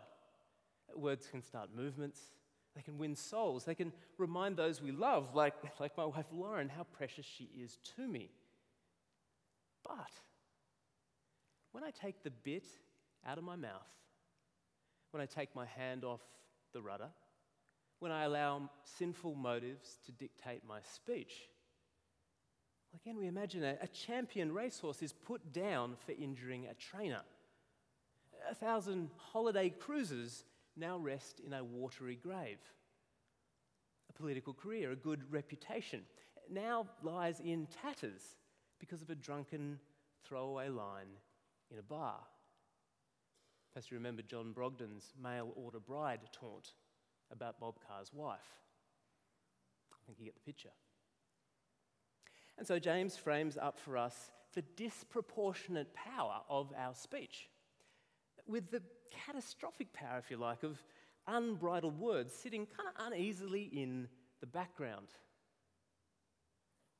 Words 0.95 1.29
can 1.29 1.43
start 1.43 1.71
movements, 1.75 2.21
they 2.75 2.83
can 2.83 2.99
win 2.99 3.14
souls, 3.14 3.64
they 3.64 3.75
can 3.75 3.93
remind 4.19 4.57
those 4.57 4.83
we 4.83 4.91
love, 4.91 5.35
like, 5.35 5.55
like 5.79 5.97
my 5.97 6.05
wife 6.05 6.26
Lauren, 6.33 6.69
how 6.69 6.85
precious 6.85 7.25
she 7.25 7.49
is 7.57 7.79
to 7.97 8.09
me. 8.09 8.31
But 9.85 10.11
when 11.71 11.85
I 11.85 11.91
take 11.91 12.23
the 12.23 12.31
bit 12.31 12.67
out 13.26 13.38
of 13.38 13.45
my 13.45 13.57
mouth, 13.57 13.87
when 15.12 15.23
I 15.23 15.26
take 15.26 15.54
my 15.54 15.66
hand 15.66 16.04
off 16.04 16.21
the 16.73 16.83
rudder, 16.83 17.09
when 18.00 18.11
I 18.11 18.25
allow 18.25 18.69
sinful 18.85 19.37
motives 19.37 19.99
to 20.07 20.12
dictate 20.12 20.62
my 20.66 20.81
speech, 20.83 21.33
again, 22.95 23.16
we 23.16 23.28
imagine 23.28 23.62
a, 23.62 23.76
a 23.81 23.87
champion 23.88 24.52
racehorse 24.52 25.02
is 25.02 25.12
put 25.12 25.52
down 25.52 25.95
for 26.04 26.12
injuring 26.12 26.66
a 26.66 26.75
trainer. 26.75 27.23
A 28.50 28.54
thousand 28.54 29.11
holiday 29.16 29.71
cruisers 29.71 30.45
now 30.76 30.97
rest 30.97 31.40
in 31.40 31.52
a 31.52 31.62
watery 31.62 32.16
grave. 32.16 32.59
A 34.11 34.12
political 34.12 34.52
career, 34.52 34.90
a 34.90 34.97
good 34.97 35.21
reputation, 35.31 36.02
now 36.50 36.87
lies 37.02 37.40
in 37.40 37.66
tatters 37.83 38.37
because 38.81 39.00
of 39.00 39.11
a 39.11 39.14
drunken 39.14 39.78
throwaway 40.25 40.69
line 40.69 41.07
in 41.71 41.78
a 41.78 41.83
bar. 41.83 42.19
Perhaps 43.73 43.91
you 43.91 43.97
remember 43.97 44.23
John 44.23 44.52
Brogden's 44.52 45.14
mail 45.21 45.52
order 45.57 45.81
bride 45.81 46.21
taunt 46.31 46.75
about 47.31 47.59
Bob 47.59 47.76
Carr's 47.87 48.12
wife. 48.12 48.41
I 49.93 49.97
think 50.07 50.19
you 50.19 50.26
get 50.26 50.35
the 50.35 50.41
picture. 50.41 50.73
And 52.59 52.67
so 52.67 52.79
James 52.79 53.17
frames 53.17 53.57
up 53.57 53.79
for 53.79 53.97
us 53.97 54.31
the 54.55 54.62
disproportionate 54.76 55.95
power 55.95 56.41
of 56.50 56.73
our 56.79 56.95
speech, 56.95 57.49
with 58.47 58.71
the 58.71 58.83
catastrophic 59.11 59.93
power, 59.95 60.19
if 60.19 60.31
you 60.31 60.37
like, 60.37 60.62
of 60.62 60.83
unbridled 61.26 61.99
words 61.99 62.35
sitting 62.35 62.67
kind 62.67 62.88
of 62.88 63.07
uneasily 63.07 63.71
in 63.73 64.07
the 64.41 64.47
background. 64.47 65.09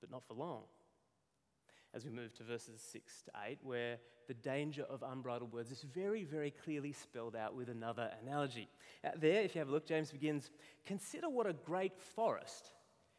But 0.01 0.11
not 0.11 0.25
for 0.27 0.35
long 0.35 0.63
as 1.95 2.05
we 2.05 2.11
move 2.11 2.33
to 2.35 2.43
verses 2.43 2.81
6 2.93 3.23
to 3.23 3.31
8, 3.47 3.59
where 3.63 3.99
the 4.29 4.35
danger 4.35 4.85
of 4.89 5.03
unbridled 5.03 5.53
words 5.53 5.71
is 5.71 5.85
very, 5.95 6.25
very 6.25 6.51
clearly 6.51 6.93
spelled 6.93 7.37
out 7.37 7.55
with 7.55 7.69
another 7.69 8.11
analogy. 8.23 8.69
There, 9.19 9.43
if 9.43 9.55
you 9.55 9.59
have 9.59 9.69
a 9.69 9.73
look, 9.73 9.87
James 9.87 10.11
begins 10.11 10.51
Consider 10.87 11.29
what 11.29 11.47
a 11.47 11.53
great 11.53 11.99
forest 11.99 12.71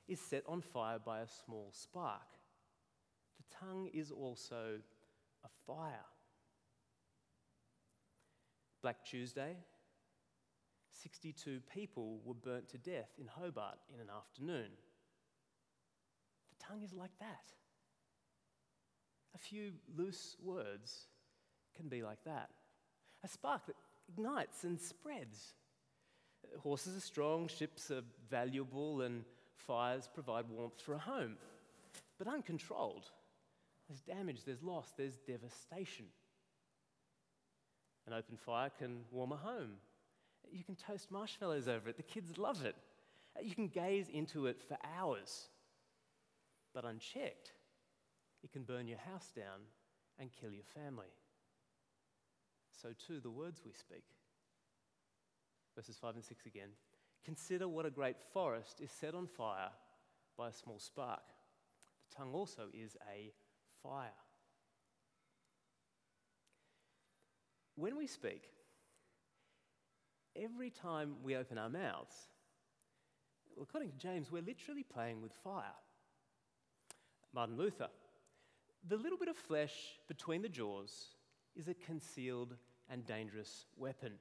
is 0.08 0.20
set 0.20 0.44
on 0.48 0.62
fire 0.62 1.00
by 1.04 1.20
a 1.20 1.28
small 1.46 1.70
spark. 1.72 2.22
The 3.38 3.66
tongue 3.66 3.90
is 3.94 4.12
also 4.12 4.80
a 5.44 5.50
fire. 5.68 6.06
Black 8.82 9.06
Tuesday, 9.06 9.56
62 11.02 11.62
people 11.74 12.20
were 12.26 12.34
burnt 12.34 12.70
to 12.70 12.78
death 12.78 13.10
in 13.18 13.28
Hobart 13.28 13.78
in 13.94 14.02
an 14.02 14.08
afternoon. 14.14 14.72
The 16.50 16.66
tongue 16.66 16.84
is 16.84 16.94
like 16.94 17.18
that. 17.20 17.54
Few 19.50 19.74
loose 19.98 20.36
words 20.42 21.08
can 21.76 21.90
be 21.90 22.02
like 22.02 22.24
that 22.26 22.50
a 23.24 23.28
spark 23.28 23.66
that 23.68 23.76
ignites 24.10 24.64
and 24.64 24.80
spreads. 24.80 25.54
Horses 26.60 26.98
are 26.98 27.02
strong, 27.02 27.48
ships 27.48 27.90
are 27.90 28.04
valuable, 28.30 29.02
and 29.02 29.24
fires 29.56 30.10
provide 30.14 30.46
warmth 30.50 30.82
for 30.82 30.94
a 30.94 31.00
home. 31.00 31.38
But 32.18 32.28
uncontrolled, 32.28 33.10
there's 33.88 34.02
damage, 34.02 34.44
there's 34.46 34.62
loss, 34.62 34.94
there's 34.98 35.18
devastation. 35.26 36.06
An 38.08 38.14
open 38.14 38.36
fire 38.36 38.72
can 38.78 39.02
warm 39.10 39.32
a 39.32 39.38
home. 39.38 39.76
You 40.52 40.66
can 40.66 40.76
toast 40.76 41.10
marshmallows 41.10 41.70
over 41.70 41.90
it, 41.90 41.98
the 41.98 42.04
kids 42.04 42.38
love 42.38 42.66
it. 42.66 42.76
You 43.42 43.56
can 43.56 43.68
gaze 43.68 44.10
into 44.10 44.46
it 44.48 44.62
for 44.68 44.78
hours. 44.98 45.48
But 46.74 46.86
unchecked, 46.86 47.54
it 48.44 48.52
can 48.52 48.64
burn 48.64 48.88
your 48.88 48.98
house 48.98 49.32
down 49.36 49.62
and 50.20 50.30
kill 50.32 50.52
your 50.52 50.66
family. 50.76 51.14
So, 52.82 52.90
too, 53.08 53.20
the 53.20 53.32
words 53.32 53.62
we 53.66 53.72
speak. 53.72 54.04
Verses 55.76 55.98
5 55.98 56.16
and 56.16 56.24
6 56.24 56.46
again. 56.46 56.70
Consider 57.24 57.68
what 57.68 57.86
a 57.86 57.90
great 57.90 58.18
forest 58.34 58.82
is 58.82 58.92
set 58.92 59.16
on 59.16 59.28
fire 59.28 59.70
by 60.38 60.50
a 60.50 60.54
small 60.54 60.80
spark. 60.80 61.24
The 62.10 62.18
tongue 62.18 62.34
also 62.34 62.64
is 62.74 62.98
a 63.10 63.32
fire. 63.82 64.10
When 67.76 67.98
we 67.98 68.08
speak, 68.08 68.50
every 70.36 70.70
time 70.70 71.16
we 71.24 71.36
open 71.36 71.58
our 71.58 71.70
mouths, 71.70 72.28
according 73.60 73.92
to 73.92 73.98
James, 73.98 74.32
we're 74.32 74.44
literally 74.44 74.84
playing 74.84 75.22
with 75.22 75.32
fire. 75.44 75.64
Martin 77.34 77.58
Luther 77.58 77.90
the 78.88 78.98
little 78.98 79.18
bit 79.18 79.30
of 79.30 79.38
flesh 79.38 79.74
between 80.08 80.42
the 80.42 80.50
jaws 80.50 81.08
is 81.56 81.68
a 81.68 81.74
concealed 81.74 82.56
and 82.90 83.06
dangerous 83.06 83.66
weapon. 83.78 84.14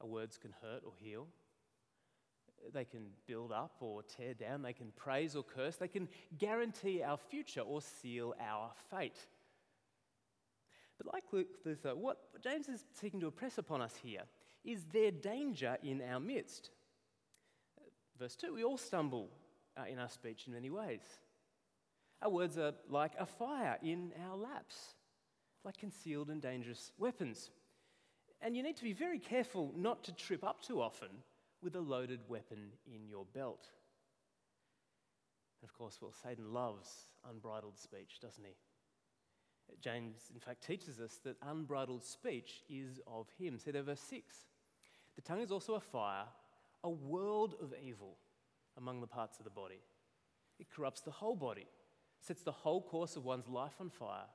Our 0.00 0.08
words 0.08 0.38
can 0.38 0.52
hurt 0.62 0.82
or 0.84 0.92
heal. 0.98 1.26
They 2.72 2.84
can 2.84 3.06
build 3.26 3.52
up 3.52 3.76
or 3.80 4.02
tear 4.02 4.34
down. 4.34 4.62
They 4.62 4.72
can 4.72 4.92
praise 4.96 5.34
or 5.36 5.42
curse. 5.42 5.76
They 5.76 5.88
can 5.88 6.08
guarantee 6.38 7.02
our 7.02 7.16
future 7.16 7.60
or 7.60 7.80
seal 7.80 8.34
our 8.40 8.70
fate. 8.90 9.18
But 10.98 11.12
like 11.12 11.24
Luther, 11.64 11.94
what 11.94 12.18
James 12.42 12.68
is 12.68 12.84
seeking 12.92 13.20
to 13.20 13.26
impress 13.26 13.56
upon 13.56 13.80
us 13.80 13.94
here 14.02 14.22
is 14.64 14.84
there 14.92 15.10
danger 15.10 15.78
in 15.82 16.02
our 16.02 16.20
midst. 16.20 16.70
Verse 18.18 18.36
2 18.36 18.54
we 18.54 18.64
all 18.64 18.76
stumble 18.76 19.30
uh, 19.78 19.84
in 19.90 19.98
our 19.98 20.10
speech 20.10 20.46
in 20.46 20.52
many 20.52 20.68
ways. 20.68 21.00
Our 22.22 22.30
words 22.30 22.58
are 22.58 22.74
like 22.88 23.12
a 23.18 23.26
fire 23.26 23.78
in 23.82 24.12
our 24.28 24.36
laps, 24.36 24.94
like 25.64 25.78
concealed 25.78 26.28
and 26.28 26.42
dangerous 26.42 26.92
weapons. 26.98 27.50
And 28.42 28.56
you 28.56 28.62
need 28.62 28.76
to 28.76 28.84
be 28.84 28.92
very 28.92 29.18
careful 29.18 29.72
not 29.76 30.04
to 30.04 30.12
trip 30.12 30.44
up 30.44 30.62
too 30.62 30.80
often 30.80 31.08
with 31.62 31.76
a 31.76 31.80
loaded 31.80 32.20
weapon 32.28 32.72
in 32.86 33.08
your 33.08 33.24
belt. 33.34 33.68
And 35.60 35.68
of 35.68 35.76
course, 35.76 35.98
well, 36.00 36.12
Satan 36.22 36.52
loves 36.52 36.88
unbridled 37.28 37.78
speech, 37.78 38.18
doesn't 38.20 38.44
he? 38.44 38.54
James, 39.80 40.30
in 40.34 40.40
fact, 40.40 40.66
teaches 40.66 41.00
us 41.00 41.20
that 41.24 41.36
unbridled 41.42 42.02
speech 42.02 42.62
is 42.68 43.00
of 43.06 43.28
him. 43.38 43.58
See 43.58 43.70
there, 43.70 43.82
verse 43.82 44.00
6. 44.00 44.34
The 45.16 45.22
tongue 45.22 45.42
is 45.42 45.52
also 45.52 45.74
a 45.74 45.80
fire, 45.80 46.24
a 46.82 46.90
world 46.90 47.54
of 47.62 47.74
evil 47.82 48.16
among 48.76 49.00
the 49.00 49.06
parts 49.06 49.38
of 49.38 49.44
the 49.44 49.50
body. 49.50 49.80
It 50.58 50.70
corrupts 50.70 51.02
the 51.02 51.10
whole 51.10 51.36
body, 51.36 51.66
sets 52.20 52.42
the 52.42 52.52
whole 52.52 52.82
course 52.82 53.16
of 53.16 53.24
one's 53.24 53.48
life 53.48 53.74
on 53.80 53.90
fire, 53.90 54.26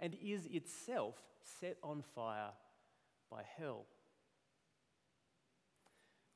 and 0.00 0.16
is 0.22 0.46
itself 0.46 1.14
set 1.60 1.76
on 1.82 2.02
fire 2.14 2.50
by 3.30 3.42
hell. 3.58 3.84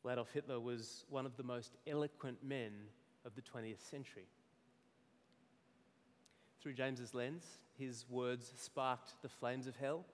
Adolf 0.09 0.31
Hitler 0.33 0.59
was 0.59 1.05
one 1.11 1.27
of 1.27 1.37
the 1.37 1.43
most 1.43 1.77
eloquent 1.87 2.39
men 2.43 2.73
of 3.25 3.35
the 3.35 3.43
20th 3.43 3.81
century. 3.91 4.27
Through 6.61 6.73
James's 6.75 7.15
lens, 7.15 7.45
his 7.79 8.07
words 8.09 8.53
sparked 8.57 9.23
the 9.23 9.29
flames 9.29 9.67
of 9.67 9.77
hell, 9.77 10.05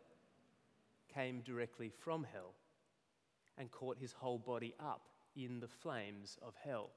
came 1.12 1.40
directly 1.40 1.88
from 1.88 2.26
hell, 2.32 2.52
and 3.58 3.70
caught 3.70 3.98
his 3.98 4.12
whole 4.12 4.38
body 4.38 4.74
up 4.78 5.02
in 5.36 5.60
the 5.60 5.68
flames 5.68 6.36
of 6.42 6.54
hell, 6.62 6.90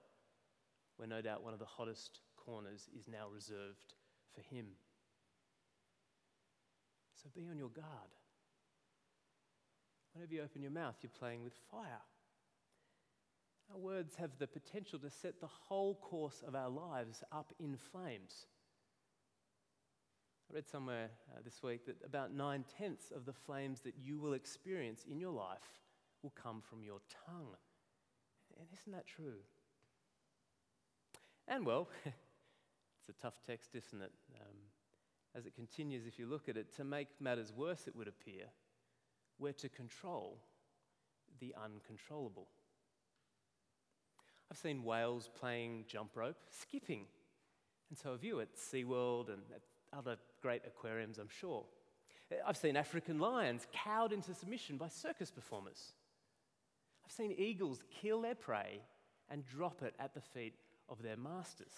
where 0.97 1.07
no 1.07 1.21
doubt 1.21 1.43
one 1.43 1.53
of 1.53 1.59
the 1.59 1.65
hottest 1.65 2.21
corners 2.49 2.89
is 2.97 3.07
now 3.07 3.27
reserved 3.33 3.93
for 4.33 4.41
him. 4.41 4.65
So 7.21 7.29
be 7.35 7.47
on 7.49 7.57
your 7.57 7.69
guard. 7.69 7.85
Whenever 10.13 10.33
you 10.33 10.41
open 10.41 10.61
your 10.61 10.71
mouth, 10.71 10.95
you're 11.01 11.11
playing 11.19 11.43
with 11.43 11.53
fire. 11.69 12.01
Our 13.71 13.77
words 13.77 14.15
have 14.15 14.31
the 14.39 14.47
potential 14.47 14.97
to 14.99 15.09
set 15.09 15.39
the 15.39 15.47
whole 15.47 15.95
course 15.95 16.43
of 16.47 16.55
our 16.55 16.69
lives 16.69 17.23
up 17.31 17.53
in 17.59 17.77
flames. 17.77 18.47
I 20.49 20.55
read 20.55 20.67
somewhere 20.67 21.09
uh, 21.31 21.41
this 21.45 21.61
week 21.61 21.85
that 21.85 21.97
about 22.03 22.33
nine 22.33 22.65
tenths 22.79 23.11
of 23.15 23.25
the 23.25 23.33
flames 23.33 23.81
that 23.81 23.93
you 24.01 24.17
will 24.17 24.33
experience 24.33 25.05
in 25.09 25.19
your 25.19 25.31
life 25.31 25.83
will 26.23 26.33
come 26.41 26.61
from 26.67 26.81
your 26.81 26.99
tongue. 27.27 27.55
And 28.57 28.67
isn't 28.73 28.91
that 28.91 29.05
true? 29.05 29.41
And 31.47 31.65
well, 31.65 31.89
a 33.09 33.21
tough 33.21 33.35
text, 33.45 33.75
isn't 33.75 34.01
it? 34.01 34.11
Um, 34.39 34.55
as 35.35 35.45
it 35.45 35.55
continues, 35.55 36.05
if 36.07 36.17
you 36.17 36.25
look 36.25 36.49
at 36.49 36.57
it, 36.57 36.75
to 36.77 36.83
make 36.83 37.07
matters 37.19 37.53
worse, 37.55 37.87
it 37.87 37.95
would 37.95 38.07
appear, 38.07 38.45
we're 39.37 39.53
to 39.53 39.69
control 39.69 40.39
the 41.39 41.53
uncontrollable. 41.63 42.47
I've 44.51 44.57
seen 44.57 44.83
whales 44.83 45.29
playing 45.39 45.85
jump 45.87 46.15
rope, 46.15 46.37
skipping. 46.49 47.05
And 47.89 47.97
so 47.97 48.11
have 48.11 48.23
you 48.23 48.41
at 48.41 48.55
SeaWorld 48.55 49.29
and 49.29 49.43
at 49.53 49.61
other 49.97 50.17
great 50.41 50.63
aquariums, 50.65 51.17
I'm 51.17 51.29
sure. 51.29 51.65
I've 52.45 52.57
seen 52.57 52.75
African 52.75 53.19
lions 53.19 53.67
cowed 53.73 54.11
into 54.13 54.33
submission 54.33 54.77
by 54.77 54.87
circus 54.87 55.31
performers. 55.31 55.93
I've 57.05 57.11
seen 57.11 57.33
eagles 57.37 57.83
kill 58.01 58.21
their 58.21 58.35
prey 58.35 58.81
and 59.29 59.45
drop 59.45 59.81
it 59.81 59.95
at 59.99 60.13
the 60.13 60.21
feet 60.21 60.53
of 60.89 61.01
their 61.01 61.17
masters. 61.17 61.73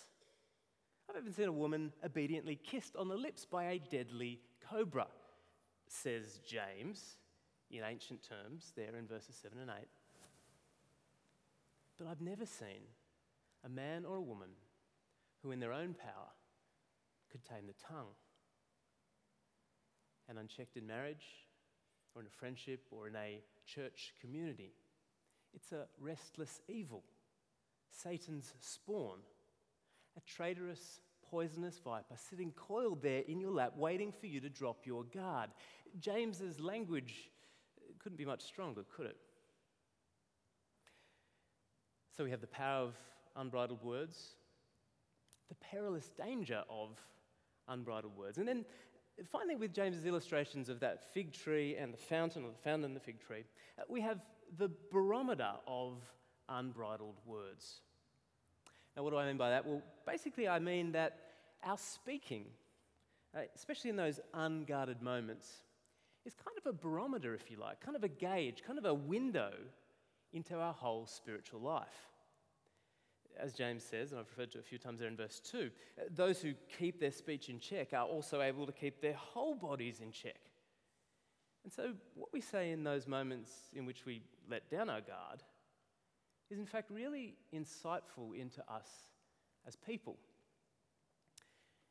I've 1.11 1.23
even 1.23 1.33
seen 1.33 1.47
a 1.49 1.51
woman 1.51 1.91
obediently 2.05 2.55
kissed 2.55 2.95
on 2.95 3.09
the 3.09 3.17
lips 3.17 3.45
by 3.45 3.65
a 3.65 3.79
deadly 3.79 4.39
cobra, 4.69 5.07
says 5.87 6.39
James 6.47 7.17
in 7.69 7.83
ancient 7.83 8.21
terms, 8.27 8.71
there 8.77 8.95
in 8.97 9.07
verses 9.07 9.35
7 9.41 9.57
and 9.59 9.69
8. 9.69 9.87
But 11.97 12.07
I've 12.07 12.21
never 12.21 12.45
seen 12.45 12.83
a 13.65 13.69
man 13.69 14.05
or 14.05 14.15
a 14.15 14.21
woman 14.21 14.51
who, 15.43 15.51
in 15.51 15.59
their 15.59 15.73
own 15.73 15.95
power, 15.95 16.29
could 17.29 17.43
tame 17.43 17.67
the 17.67 17.93
tongue. 17.93 18.13
And 20.29 20.39
unchecked 20.39 20.77
in 20.77 20.87
marriage, 20.87 21.25
or 22.15 22.21
in 22.21 22.27
a 22.27 22.37
friendship, 22.39 22.85
or 22.89 23.09
in 23.09 23.17
a 23.17 23.41
church 23.65 24.13
community, 24.21 24.71
it's 25.53 25.73
a 25.73 25.87
restless 25.99 26.61
evil, 26.69 27.03
Satan's 27.89 28.53
spawn, 28.61 29.19
a 30.17 30.21
traitorous, 30.21 30.99
poisonous 31.29 31.79
viper 31.83 32.15
sitting 32.15 32.51
coiled 32.51 33.01
there 33.01 33.23
in 33.27 33.39
your 33.39 33.51
lap, 33.51 33.73
waiting 33.77 34.11
for 34.11 34.27
you 34.27 34.39
to 34.39 34.49
drop 34.49 34.85
your 34.85 35.03
guard. 35.05 35.49
James's 35.99 36.59
language 36.59 37.29
couldn't 37.99 38.17
be 38.17 38.25
much 38.25 38.41
stronger, 38.41 38.83
could 38.95 39.05
it? 39.05 39.17
So 42.15 42.23
we 42.23 42.31
have 42.31 42.41
the 42.41 42.47
power 42.47 42.83
of 42.83 42.95
unbridled 43.35 43.83
words, 43.83 44.35
the 45.49 45.55
perilous 45.55 46.09
danger 46.09 46.63
of 46.69 46.99
unbridled 47.67 48.15
words. 48.15 48.37
And 48.37 48.47
then 48.47 48.65
finally, 49.31 49.55
with 49.55 49.73
James's 49.73 50.05
illustrations 50.05 50.69
of 50.69 50.79
that 50.81 51.13
fig 51.13 51.33
tree 51.33 51.77
and 51.77 51.93
the 51.93 51.97
fountain, 51.97 52.43
or 52.43 52.51
the 52.51 52.57
fountain 52.57 52.85
and 52.85 52.95
the 52.95 52.99
fig 52.99 53.19
tree, 53.19 53.43
uh, 53.79 53.83
we 53.87 54.01
have 54.01 54.19
the 54.57 54.69
barometer 54.91 55.51
of 55.67 56.01
unbridled 56.49 57.17
words. 57.25 57.81
Now, 58.95 59.03
what 59.03 59.11
do 59.11 59.17
I 59.17 59.25
mean 59.25 59.37
by 59.37 59.49
that? 59.49 59.65
Well, 59.65 59.81
basically, 60.05 60.47
I 60.47 60.59
mean 60.59 60.91
that 60.93 61.17
our 61.63 61.77
speaking, 61.77 62.45
uh, 63.35 63.41
especially 63.55 63.89
in 63.89 63.95
those 63.95 64.19
unguarded 64.33 65.01
moments, 65.01 65.47
is 66.25 66.33
kind 66.35 66.57
of 66.57 66.65
a 66.65 66.73
barometer, 66.73 67.33
if 67.33 67.49
you 67.49 67.57
like, 67.57 67.79
kind 67.79 67.95
of 67.95 68.03
a 68.03 68.09
gauge, 68.09 68.63
kind 68.65 68.77
of 68.77 68.85
a 68.85 68.93
window 68.93 69.51
into 70.33 70.55
our 70.55 70.73
whole 70.73 71.05
spiritual 71.05 71.61
life. 71.61 72.09
As 73.39 73.53
James 73.53 73.83
says, 73.83 74.11
and 74.11 74.19
I've 74.19 74.27
referred 74.27 74.51
to 74.51 74.59
a 74.59 74.63
few 74.63 74.77
times 74.77 74.99
there 74.99 75.07
in 75.07 75.15
verse 75.15 75.39
2, 75.39 75.71
those 76.13 76.41
who 76.41 76.53
keep 76.77 76.99
their 76.99 77.11
speech 77.11 77.49
in 77.49 77.59
check 77.59 77.93
are 77.93 78.05
also 78.05 78.41
able 78.41 78.65
to 78.65 78.73
keep 78.73 79.01
their 79.01 79.13
whole 79.13 79.55
bodies 79.55 80.01
in 80.01 80.11
check. 80.11 80.39
And 81.63 81.71
so, 81.71 81.93
what 82.15 82.33
we 82.33 82.41
say 82.41 82.71
in 82.71 82.83
those 82.83 83.07
moments 83.07 83.51
in 83.73 83.85
which 83.85 84.05
we 84.05 84.21
let 84.49 84.69
down 84.69 84.89
our 84.89 85.01
guard 85.01 85.43
is, 86.51 86.59
in 86.59 86.65
fact, 86.65 86.91
really 86.91 87.35
insightful 87.55 88.35
into 88.37 88.61
us 88.69 88.89
as 89.65 89.75
people. 89.75 90.17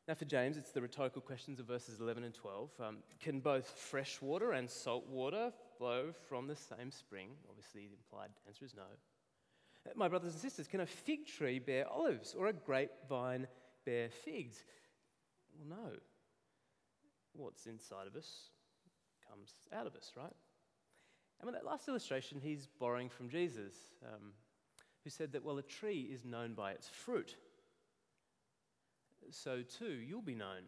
Now, 0.07 0.13
for 0.13 0.25
James, 0.25 0.57
it's 0.57 0.71
the 0.71 0.81
rhetorical 0.81 1.21
questions 1.21 1.59
of 1.59 1.65
verses 1.65 1.99
11 1.99 2.23
and 2.23 2.33
12. 2.33 2.69
Um, 2.79 2.97
can 3.19 3.39
both 3.39 3.67
fresh 3.67 4.21
water 4.21 4.51
and 4.51 4.69
salt 4.69 5.07
water 5.07 5.51
flow 5.77 6.11
from 6.27 6.47
the 6.47 6.55
same 6.55 6.91
spring? 6.91 7.29
Obviously, 7.49 7.87
the 7.87 7.95
implied 7.95 8.29
answer 8.47 8.65
is 8.65 8.73
no. 8.75 8.83
Uh, 9.85 9.93
my 9.95 10.07
brothers 10.07 10.33
and 10.33 10.41
sisters, 10.41 10.67
can 10.67 10.81
a 10.81 10.85
fig 10.85 11.25
tree 11.25 11.59
bear 11.59 11.87
olives 11.87 12.35
or 12.37 12.47
a 12.47 12.53
grapevine 12.53 13.47
bear 13.85 14.09
figs? 14.09 14.63
Well, 15.55 15.79
no. 15.79 15.91
What's 17.33 17.65
inside 17.65 18.07
of 18.07 18.15
us 18.15 18.49
comes 19.29 19.53
out 19.73 19.87
of 19.87 19.95
us, 19.95 20.11
right? 20.17 20.33
And 21.39 21.45
with 21.45 21.55
that 21.55 21.65
last 21.65 21.87
illustration, 21.87 22.39
he's 22.41 22.67
borrowing 22.79 23.09
from 23.09 23.29
Jesus, 23.29 23.73
um, 24.05 24.33
who 25.03 25.09
said 25.09 25.31
that, 25.33 25.43
well, 25.43 25.57
a 25.57 25.63
tree 25.63 26.09
is 26.11 26.25
known 26.25 26.53
by 26.53 26.71
its 26.71 26.87
fruit 26.87 27.35
so 29.31 29.61
too 29.61 29.91
you'll 29.91 30.21
be 30.21 30.35
known. 30.35 30.63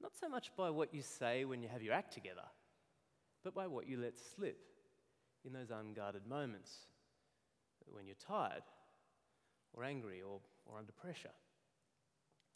Not 0.00 0.16
so 0.16 0.28
much 0.28 0.50
by 0.56 0.70
what 0.70 0.94
you 0.94 1.02
say 1.02 1.44
when 1.44 1.62
you 1.62 1.68
have 1.68 1.82
your 1.82 1.94
act 1.94 2.12
together, 2.12 2.44
but 3.44 3.54
by 3.54 3.66
what 3.66 3.88
you 3.88 3.98
let 3.98 4.18
slip 4.18 4.58
in 5.44 5.52
those 5.52 5.70
unguarded 5.70 6.26
moments 6.26 6.72
when 7.86 8.06
you're 8.06 8.16
tired 8.26 8.62
or 9.74 9.84
angry 9.84 10.22
or, 10.22 10.40
or 10.66 10.78
under 10.78 10.92
pressure. 10.92 11.30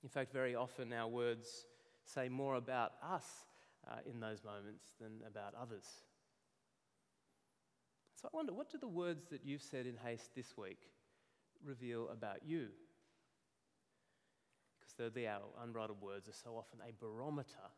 In 0.02 0.08
fact, 0.08 0.32
very 0.32 0.54
often 0.54 0.92
our 0.92 1.08
words 1.08 1.66
say 2.04 2.28
more 2.28 2.56
about 2.56 2.92
us 3.02 3.26
uh, 3.88 3.96
in 4.10 4.20
those 4.20 4.44
moments 4.44 4.84
than 5.00 5.20
about 5.26 5.54
others. 5.60 5.84
I 8.26 8.36
wonder, 8.36 8.52
what 8.52 8.70
do 8.70 8.78
the 8.78 8.88
words 8.88 9.26
that 9.30 9.42
you've 9.44 9.62
said 9.62 9.86
in 9.86 9.96
haste 10.04 10.34
this 10.34 10.56
week 10.56 10.80
reveal 11.64 12.08
about 12.08 12.38
you? 12.44 12.68
Because 14.78 14.92
thirdly, 14.94 15.28
our 15.28 15.42
unbridled 15.62 16.00
words 16.00 16.28
are 16.28 16.32
so 16.32 16.56
often 16.56 16.80
a 16.80 16.92
barometer 16.98 17.70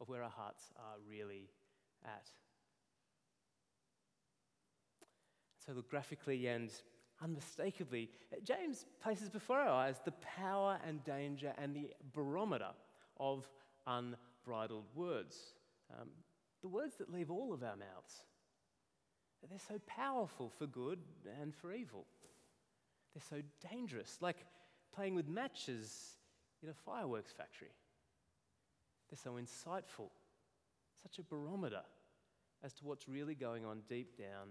of 0.00 0.08
where 0.08 0.22
our 0.22 0.30
hearts 0.30 0.72
are 0.76 0.96
really 1.06 1.50
at. 2.04 2.26
So, 5.66 5.72
look, 5.72 5.90
graphically 5.90 6.46
and 6.46 6.70
unmistakably, 7.22 8.08
James 8.42 8.86
places 9.02 9.28
before 9.28 9.58
our 9.58 9.68
eyes 9.68 9.96
the 10.06 10.12
power 10.12 10.78
and 10.86 11.04
danger 11.04 11.52
and 11.58 11.76
the 11.76 11.90
barometer 12.14 12.70
of 13.18 13.46
unbridled 13.86 14.86
words. 14.94 15.36
Um, 15.92 16.08
the 16.62 16.68
words 16.68 16.96
that 16.96 17.12
leave 17.12 17.30
all 17.30 17.52
of 17.52 17.62
our 17.62 17.76
mouths. 17.76 18.24
They're 19.48 19.58
so 19.58 19.80
powerful 19.86 20.48
for 20.48 20.66
good 20.66 21.00
and 21.40 21.54
for 21.54 21.72
evil. 21.72 22.06
They're 23.14 23.40
so 23.40 23.42
dangerous, 23.68 24.18
like 24.20 24.44
playing 24.94 25.14
with 25.14 25.26
matches 25.26 26.16
in 26.62 26.68
a 26.68 26.74
fireworks 26.74 27.32
factory. 27.32 27.72
They're 29.08 29.18
so 29.18 29.32
insightful, 29.32 30.10
such 31.02 31.18
a 31.18 31.22
barometer 31.22 31.82
as 32.62 32.74
to 32.74 32.84
what's 32.84 33.08
really 33.08 33.34
going 33.34 33.64
on 33.64 33.80
deep 33.88 34.16
down 34.16 34.48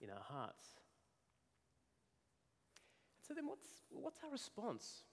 in 0.00 0.10
our 0.10 0.22
hearts. 0.22 0.64
So, 3.26 3.34
then 3.34 3.46
what's, 3.46 3.68
what's 3.90 4.18
our 4.24 4.30
response? 4.30 5.04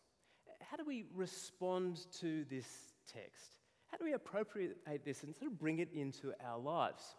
How 0.61 0.77
do 0.77 0.83
we 0.83 1.05
respond 1.13 2.07
to 2.19 2.45
this 2.49 2.65
text? 3.13 3.57
How 3.91 3.97
do 3.97 4.05
we 4.05 4.13
appropriate 4.13 4.77
this 5.05 5.21
and 5.21 5.35
sort 5.35 5.51
of 5.51 5.59
bring 5.59 5.77
it 5.77 5.89
into 5.93 6.33
our 6.43 6.57
lives? 6.57 7.15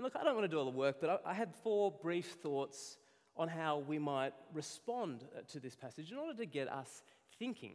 And 0.00 0.04
look, 0.06 0.16
I 0.18 0.24
don't 0.24 0.34
want 0.34 0.44
to 0.44 0.48
do 0.48 0.58
all 0.58 0.64
the 0.64 0.70
work, 0.70 0.96
but 0.98 1.10
I, 1.26 1.32
I 1.32 1.34
had 1.34 1.54
four 1.62 1.90
brief 1.90 2.24
thoughts 2.42 2.96
on 3.36 3.48
how 3.48 3.80
we 3.80 3.98
might 3.98 4.32
respond 4.54 5.26
uh, 5.36 5.42
to 5.52 5.60
this 5.60 5.76
passage 5.76 6.10
in 6.10 6.16
order 6.16 6.32
to 6.38 6.46
get 6.46 6.72
us 6.72 7.02
thinking. 7.38 7.72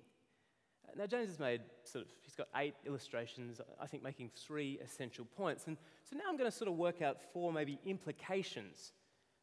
Now, 0.97 1.05
James 1.05 1.27
has 1.27 1.37
made 1.37 1.61
sort 1.83 2.03
of, 2.03 2.11
he's 2.23 2.33
got 2.33 2.47
eight 2.55 2.73
illustrations, 2.83 3.61
I 3.79 3.85
think 3.85 4.01
making 4.01 4.31
three 4.35 4.79
essential 4.83 5.25
points. 5.37 5.67
And 5.67 5.77
so 6.03 6.15
now 6.17 6.23
I'm 6.27 6.35
going 6.35 6.49
to 6.49 6.57
sort 6.57 6.67
of 6.67 6.77
work 6.77 7.03
out 7.03 7.17
four 7.31 7.53
maybe 7.53 7.77
implications 7.85 8.93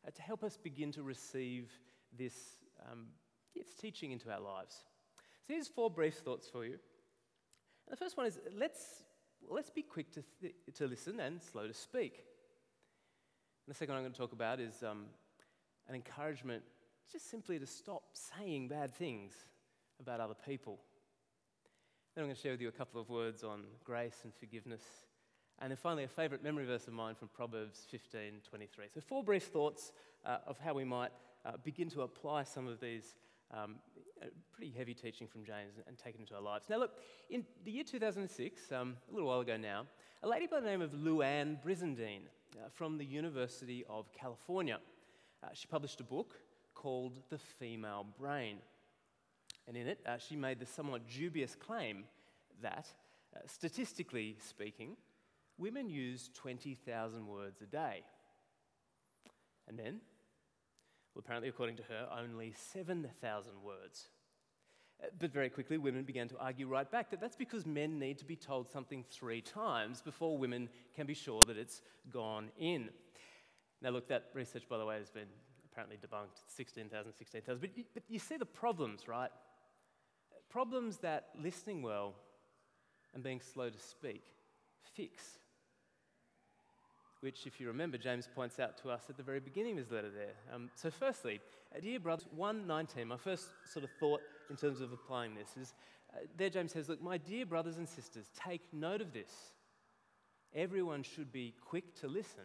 uh, 0.05 0.11
to 0.11 0.21
help 0.21 0.43
us 0.43 0.57
begin 0.57 0.91
to 0.91 1.05
receive 1.05 1.71
this, 2.19 2.35
um, 2.91 3.07
its 3.55 3.75
teaching 3.75 4.11
into 4.11 4.29
our 4.29 4.41
lives. 4.41 4.75
So 5.47 5.55
here's 5.55 5.69
four 5.69 5.89
brief 5.89 6.17
thoughts 6.17 6.49
for 6.49 6.65
you. 6.65 6.73
And 6.73 7.93
the 7.93 7.97
first 7.97 8.17
one 8.17 8.27
is 8.27 8.41
let's, 8.59 9.05
let's 9.49 9.71
be 9.71 9.83
quick 9.83 10.11
to, 10.15 10.25
th- 10.41 10.55
to 10.75 10.89
listen 10.89 11.21
and 11.21 11.41
slow 11.41 11.69
to 11.69 11.75
speak. 11.75 12.25
The 13.69 13.75
second 13.75 13.95
one 13.95 13.99
I'm 13.99 14.03
going 14.05 14.13
to 14.13 14.19
talk 14.19 14.33
about 14.33 14.59
is 14.59 14.83
um, 14.83 15.05
an 15.89 15.95
encouragement 15.95 16.65
just 17.13 17.31
simply 17.31 17.61
to 17.61 17.67
stop 17.67 18.03
saying 18.13 18.67
bad 18.67 18.93
things 18.93 19.33
about 20.01 20.19
other 20.19 20.35
people. 20.35 20.81
Then 22.15 22.25
I'm 22.25 22.29
going 22.29 22.35
to 22.35 22.43
share 22.43 22.51
with 22.51 22.61
you 22.61 22.69
a 22.69 22.73
couple 22.73 23.01
of 23.01 23.09
words 23.09 23.45
on 23.45 23.63
grace 23.85 24.19
and 24.25 24.35
forgiveness. 24.35 24.83
And 25.61 25.71
then 25.71 25.77
finally, 25.77 26.03
a 26.03 26.09
favourite 26.09 26.43
memory 26.43 26.67
verse 26.67 26.89
of 26.89 26.93
mine 26.93 27.15
from 27.15 27.29
Proverbs 27.29 27.87
15 27.89 28.41
23. 28.49 28.87
So, 28.93 29.01
four 29.01 29.23
brief 29.23 29.45
thoughts 29.45 29.93
uh, 30.27 30.39
of 30.45 30.59
how 30.59 30.75
we 30.75 30.85
might 30.85 31.13
uh, 31.47 31.53
begin 31.63 31.89
to 31.91 32.03
apply 32.03 32.43
some 32.43 32.67
of 32.67 32.81
these 32.81 33.15
um, 33.53 33.77
uh, 34.21 34.27
pretty 34.53 34.73
heavy 34.77 34.93
teaching 34.93 35.29
from 35.29 35.45
James 35.45 35.75
and, 35.87 35.97
take 35.97 36.17
it 36.17 36.21
into 36.21 36.35
our 36.35 36.43
lives. 36.43 36.67
Now, 36.69 36.79
look, 36.79 36.99
in 37.31 37.45
the 37.65 37.71
year 37.71 37.85
2006, 37.85 38.73
um, 38.73 38.97
a 39.09 39.15
little 39.15 39.29
while 39.29 39.41
ago 39.41 39.57
now, 39.57 39.87
a 40.25 40.29
lady 40.29 40.49
by 40.49 40.59
the 40.59 40.67
name 40.67 40.83
of 40.83 40.91
Louann 40.91 41.63
Brizendine 41.65 42.23
from 42.73 42.99
the 42.99 43.05
University 43.05 43.85
of 43.89 44.13
California, 44.13 44.79
uh, 45.43 45.49
she 45.53 45.67
published 45.67 46.01
a 46.01 46.05
book 46.05 46.37
called 46.75 47.19
The 47.31 47.39
Female 47.39 48.07
Brain. 48.19 48.59
And 49.67 49.77
in 49.77 49.87
it, 49.87 50.01
uh, 50.07 50.19
she 50.19 50.37
made 50.37 50.59
the 50.59 50.67
somewhat 50.67 51.03
dubious 51.09 51.55
claim 51.55 52.05
that, 52.61 52.87
uh, 53.37 53.41
statistically 53.47 54.37
speaking, 54.41 54.97
women 55.59 55.89
use 55.89 56.31
20,000 56.35 57.27
words 57.27 57.61
a 57.63 57.67
day. 57.67 58.03
And 59.69 59.77
men, 59.77 60.01
well, 61.15 61.23
apparently, 61.25 61.49
according 61.49 61.77
to 61.77 61.83
her, 61.85 62.09
only 62.19 62.55
7,000 62.57 63.63
words. 63.63 64.09
But 65.19 65.33
very 65.33 65.51
quickly, 65.51 65.79
women 65.79 66.05
began 66.05 66.29
to 66.29 66.39
argue 66.39 66.69
right 66.69 66.89
back 66.89 67.11
that 67.11 67.21
that's 67.21 67.37
because 67.37 67.67
men 67.67 67.99
need 67.99 68.19
to 68.19 68.25
be 68.25 68.37
told 68.37 68.71
something 68.71 69.05
three 69.11 69.41
times 69.41 70.01
before 70.01 70.39
women 70.39 70.69
can 70.95 71.07
be 71.07 71.15
sure 71.15 71.41
that 71.47 71.57
it's 71.57 71.83
gone 72.11 72.51
in. 72.59 72.89
Now, 73.81 73.91
look, 73.91 74.09
that 74.09 74.27
research, 74.33 74.69
by 74.69 74.79
the 74.79 74.87
way, 74.87 74.99
has 74.99 75.11
been 75.11 75.29
apparently 75.71 75.97
debunked 75.97 76.39
16,000, 76.47 77.13
16,000. 77.13 77.61
But, 77.61 77.71
but 77.95 78.03
you 78.09 78.21
see 78.21 78.37
the 78.37 78.47
problems, 78.47 79.09
right? 79.09 79.31
Problems 80.49 80.99
that 80.99 81.31
listening 81.41 81.83
well 81.83 82.15
and 83.15 83.23
being 83.23 83.41
slow 83.41 83.71
to 83.71 83.79
speak 83.79 84.23
fix. 84.95 85.39
Which, 87.23 87.47
if 87.47 87.61
you 87.61 87.69
remember, 87.69 87.99
James 87.99 88.29
points 88.35 88.59
out 88.59 88.77
to 88.83 88.91
us 88.91 89.05
at 89.09 89.17
the 89.17 89.23
very 89.23 89.39
beginning 89.39 89.73
of 89.73 89.79
his 89.79 89.93
letter 89.93 90.11
there. 90.11 90.35
Um, 90.53 90.71
so, 90.75 90.91
firstly, 90.91 91.41
uh, 91.73 91.79
dear 91.79 92.01
brothers, 92.01 92.27
119, 92.35 93.07
my 93.07 93.17
first 93.17 93.47
sort 93.65 93.85
of 93.85 93.91
thought 94.01 94.21
in 94.51 94.57
terms 94.57 94.81
of 94.81 94.93
applying 94.93 95.37
this 95.37 95.57
is 95.57 95.73
uh, 96.13 96.19
there 96.37 96.51
James 96.51 96.73
says, 96.73 96.89
Look, 96.89 97.01
my 97.01 97.19
dear 97.19 97.47
brothers 97.47 97.79
and 97.79 97.89
sisters, 97.89 98.27
take 98.37 98.61
note 98.73 99.01
of 99.01 99.13
this. 99.13 99.31
Everyone 100.53 101.05
should 101.05 101.31
be 101.31 101.55
quick 101.65 101.95
to 102.01 102.09
listen 102.09 102.43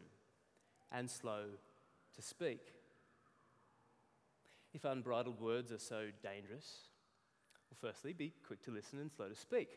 and 0.92 1.10
slow 1.10 1.46
to 2.16 2.22
speak. 2.22 2.62
If 4.76 4.86
unbridled 4.86 5.42
words 5.42 5.72
are 5.72 5.80
so 5.80 6.10
dangerous, 6.22 6.82
well, 7.72 7.92
firstly, 7.92 8.13
be 8.13 8.32
quick 8.46 8.62
to 8.66 8.72
listen 8.72 9.00
and 9.00 9.12
slow 9.12 9.28
to 9.28 9.36
speak. 9.36 9.70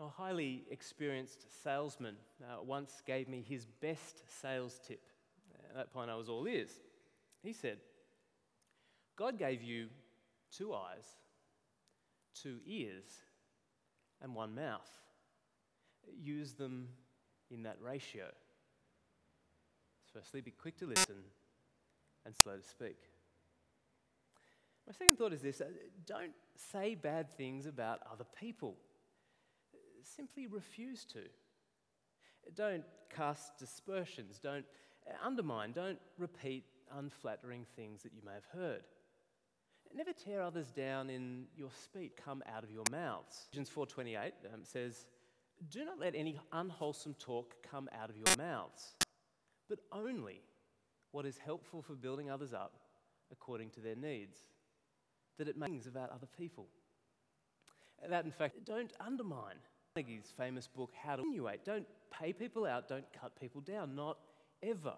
A 0.00 0.08
highly 0.08 0.64
experienced 0.70 1.46
salesman 1.64 2.14
uh, 2.42 2.62
once 2.62 3.02
gave 3.04 3.28
me 3.28 3.44
his 3.46 3.66
best 3.80 4.22
sales 4.40 4.80
tip. 4.86 5.00
At 5.70 5.76
that 5.76 5.92
point, 5.92 6.10
I 6.10 6.14
was 6.14 6.28
all 6.28 6.46
ears. 6.46 6.70
He 7.42 7.52
said, 7.52 7.78
God 9.16 9.38
gave 9.38 9.62
you 9.62 9.88
two 10.56 10.72
eyes, 10.72 11.04
two 12.34 12.58
ears, 12.64 13.06
and 14.22 14.34
one 14.34 14.54
mouth. 14.54 14.88
Use 16.16 16.52
them 16.52 16.88
in 17.50 17.64
that 17.64 17.78
ratio. 17.80 18.26
Firstly, 20.12 20.40
be 20.40 20.52
quick 20.52 20.76
to 20.78 20.86
listen 20.86 21.16
and 22.24 22.36
slow 22.36 22.56
to 22.56 22.62
speak. 22.62 22.98
My 24.86 24.92
second 24.92 25.18
thought 25.18 25.32
is 25.32 25.42
this 25.42 25.60
uh, 25.60 25.66
don't 26.06 26.32
say 26.56 26.94
bad 26.94 27.30
things 27.30 27.66
about 27.66 28.00
other 28.10 28.24
people, 28.40 28.76
simply 30.16 30.46
refuse 30.46 31.04
to. 31.06 31.20
Don't 32.54 32.84
cast 33.14 33.58
dispersions, 33.58 34.38
don't 34.38 34.64
undermine, 35.24 35.72
don't 35.72 35.98
repeat 36.18 36.64
unflattering 36.96 37.66
things 37.76 38.02
that 38.02 38.12
you 38.12 38.22
may 38.24 38.32
have 38.32 38.46
heard. 38.52 38.82
Never 39.94 40.12
tear 40.12 40.42
others 40.42 40.70
down 40.70 41.10
in 41.10 41.46
your 41.56 41.70
speech 41.84 42.12
come 42.22 42.42
out 42.54 42.62
of 42.62 42.70
your 42.70 42.84
mouths. 42.90 43.48
Ephesians 43.50 43.70
4:28 43.70 44.32
um, 44.52 44.64
says, 44.64 45.06
"Do 45.70 45.84
not 45.84 45.98
let 45.98 46.14
any 46.14 46.38
unwholesome 46.52 47.14
talk 47.14 47.62
come 47.62 47.88
out 47.92 48.10
of 48.10 48.16
your 48.16 48.36
mouths, 48.36 48.94
but 49.68 49.80
only 49.92 50.42
what 51.10 51.24
is 51.24 51.38
helpful 51.38 51.80
for 51.82 51.94
building 51.94 52.30
others 52.30 52.52
up 52.52 52.78
according 53.30 53.70
to 53.70 53.80
their 53.80 53.96
needs." 53.96 54.44
that 55.38 55.48
it 55.48 55.56
makes 55.56 55.86
about 55.86 56.10
other 56.10 56.26
people. 56.36 56.66
That, 58.08 58.24
in 58.24 58.30
fact, 58.30 58.64
don't 58.64 58.92
undermine 59.00 59.56
Carnegie's 59.94 60.32
famous 60.36 60.68
book, 60.68 60.92
How 61.02 61.16
to 61.16 61.22
Insinuate. 61.22 61.64
Don't 61.64 61.86
pay 62.10 62.32
people 62.32 62.66
out, 62.66 62.88
don't 62.88 63.06
cut 63.18 63.38
people 63.40 63.60
down, 63.60 63.94
not 63.94 64.18
ever. 64.62 64.94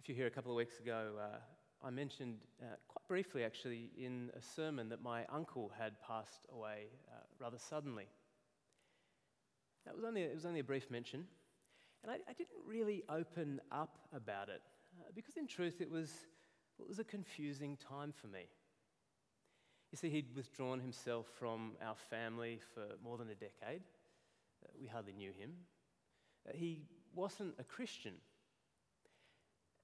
If 0.00 0.08
you're 0.08 0.16
here 0.16 0.26
a 0.26 0.30
couple 0.30 0.50
of 0.50 0.56
weeks 0.56 0.78
ago, 0.80 1.12
uh, 1.20 1.36
I 1.86 1.90
mentioned 1.90 2.38
uh, 2.60 2.66
quite 2.88 3.08
briefly, 3.08 3.44
actually, 3.44 3.90
in 3.96 4.30
a 4.36 4.42
sermon 4.42 4.88
that 4.88 5.02
my 5.02 5.24
uncle 5.32 5.70
had 5.78 6.00
passed 6.00 6.46
away 6.52 6.86
uh, 7.10 7.20
rather 7.38 7.58
suddenly. 7.58 8.06
That 9.84 9.94
was 9.94 10.04
only, 10.04 10.22
it 10.22 10.34
was 10.34 10.46
only 10.46 10.60
a 10.60 10.64
brief 10.64 10.90
mention, 10.90 11.26
and 12.02 12.12
I, 12.12 12.14
I 12.28 12.32
didn't 12.32 12.62
really 12.66 13.02
open 13.08 13.60
up 13.70 13.98
about 14.14 14.48
it 14.48 14.62
uh, 15.00 15.10
because, 15.14 15.36
in 15.36 15.46
truth, 15.46 15.80
it 15.80 15.90
was 15.90 16.10
it 16.78 16.88
was 16.88 16.98
a 16.98 17.04
confusing 17.04 17.76
time 17.76 18.12
for 18.12 18.26
me. 18.26 18.46
You 19.92 19.98
see, 19.98 20.08
he'd 20.08 20.34
withdrawn 20.34 20.80
himself 20.80 21.26
from 21.38 21.72
our 21.86 21.94
family 22.08 22.60
for 22.74 22.82
more 23.04 23.18
than 23.18 23.28
a 23.28 23.34
decade. 23.34 23.82
Uh, 24.64 24.68
we 24.80 24.86
hardly 24.86 25.12
knew 25.12 25.32
him. 25.38 25.50
Uh, 26.48 26.52
he 26.54 26.80
wasn't 27.14 27.54
a 27.58 27.64
Christian. 27.64 28.14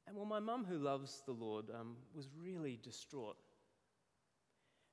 And 0.07 0.17
well, 0.17 0.25
my 0.25 0.41
mum, 0.41 0.65
who 0.67 0.79
loves 0.79 1.23
the 1.27 1.33
Lord, 1.33 1.67
um, 1.79 1.97
was 2.15 2.31
really 2.43 2.79
distraught. 2.83 3.37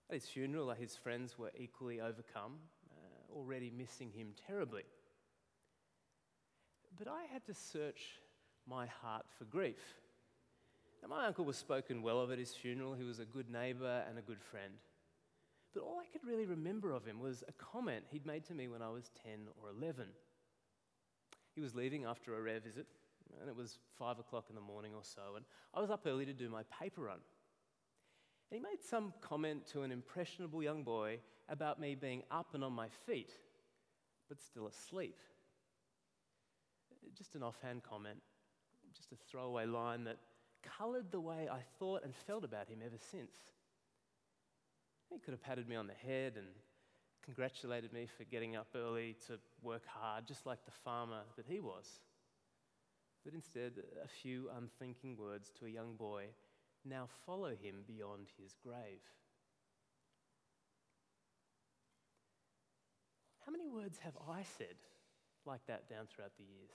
At 0.09 0.15
his 0.15 0.25
funeral, 0.25 0.69
uh, 0.69 0.75
his 0.75 0.97
friends 0.97 1.39
were 1.39 1.51
equally 1.57 2.01
overcome, 2.01 2.57
uh, 2.91 3.33
already 3.33 3.71
missing 3.75 4.11
him 4.11 4.33
terribly. 4.45 4.83
But 6.99 7.07
I 7.07 7.23
had 7.31 7.45
to 7.45 7.53
search 7.53 8.01
my 8.67 8.85
heart 8.85 9.25
for 9.37 9.45
grief. 9.45 9.95
Now, 11.01 11.07
my 11.07 11.25
uncle 11.25 11.45
was 11.45 11.55
spoken 11.55 12.01
well 12.01 12.19
of 12.19 12.31
at 12.31 12.37
his 12.37 12.51
funeral. 12.53 12.95
He 12.95 13.03
was 13.03 13.19
a 13.19 13.25
good 13.25 13.49
neighbour 13.49 14.03
and 14.09 14.17
a 14.17 14.21
good 14.21 14.41
friend. 14.41 14.73
But 15.75 15.83
all 15.83 15.99
I 15.99 16.05
could 16.05 16.25
really 16.25 16.45
remember 16.45 16.93
of 16.93 17.05
him 17.05 17.19
was 17.19 17.43
a 17.49 17.51
comment 17.51 18.05
he'd 18.09 18.25
made 18.25 18.45
to 18.45 18.55
me 18.55 18.69
when 18.69 18.81
I 18.81 18.89
was 18.89 19.11
10 19.25 19.47
or 19.61 19.69
11. 19.69 20.07
He 21.53 21.61
was 21.61 21.75
leaving 21.75 22.05
after 22.05 22.33
a 22.33 22.41
rare 22.41 22.61
visit, 22.61 22.87
and 23.41 23.49
it 23.49 23.55
was 23.55 23.77
five 23.99 24.17
o'clock 24.17 24.45
in 24.49 24.55
the 24.55 24.61
morning 24.61 24.93
or 24.95 25.03
so, 25.03 25.35
and 25.35 25.43
I 25.73 25.81
was 25.81 25.91
up 25.91 26.03
early 26.07 26.25
to 26.25 26.33
do 26.33 26.49
my 26.49 26.63
paper 26.63 27.01
run. 27.01 27.19
And 28.49 28.57
he 28.57 28.59
made 28.59 28.81
some 28.89 29.13
comment 29.19 29.67
to 29.73 29.81
an 29.81 29.91
impressionable 29.91 30.63
young 30.63 30.83
boy 30.83 31.19
about 31.49 31.79
me 31.79 31.93
being 31.93 32.23
up 32.31 32.53
and 32.53 32.63
on 32.63 32.71
my 32.71 32.87
feet, 33.05 33.31
but 34.29 34.41
still 34.41 34.67
asleep. 34.67 35.19
Just 37.17 37.35
an 37.35 37.43
offhand 37.43 37.83
comment, 37.83 38.19
just 38.95 39.11
a 39.11 39.15
throwaway 39.29 39.65
line 39.65 40.05
that 40.05 40.17
coloured 40.77 41.11
the 41.11 41.19
way 41.19 41.49
I 41.51 41.59
thought 41.79 42.03
and 42.05 42.15
felt 42.15 42.45
about 42.45 42.69
him 42.69 42.79
ever 42.83 42.97
since. 43.11 43.35
He 45.09 45.19
could 45.19 45.31
have 45.31 45.43
patted 45.43 45.67
me 45.67 45.75
on 45.75 45.87
the 45.87 45.93
head 45.93 46.33
and 46.35 46.47
congratulated 47.23 47.91
me 47.93 48.07
for 48.17 48.23
getting 48.23 48.55
up 48.55 48.67
early 48.75 49.15
to 49.27 49.39
work 49.61 49.83
hard, 49.87 50.27
just 50.27 50.45
like 50.45 50.63
the 50.65 50.71
farmer 50.83 51.21
that 51.37 51.45
he 51.47 51.59
was. 51.59 51.99
But 53.23 53.33
instead, 53.33 53.73
a 54.03 54.07
few 54.07 54.49
unthinking 54.55 55.17
words 55.17 55.51
to 55.59 55.65
a 55.65 55.69
young 55.69 55.95
boy 55.95 56.25
now 56.83 57.07
follow 57.25 57.49
him 57.49 57.83
beyond 57.87 58.27
his 58.39 58.55
grave. 58.63 59.01
How 63.45 63.51
many 63.51 63.67
words 63.67 63.97
have 64.03 64.13
I 64.29 64.43
said 64.57 64.75
like 65.45 65.65
that 65.67 65.89
down 65.89 66.05
throughout 66.07 66.37
the 66.37 66.43
years? 66.43 66.71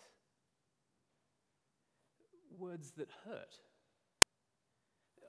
Words 2.58 2.92
that 2.96 3.08
hurt, 3.24 3.54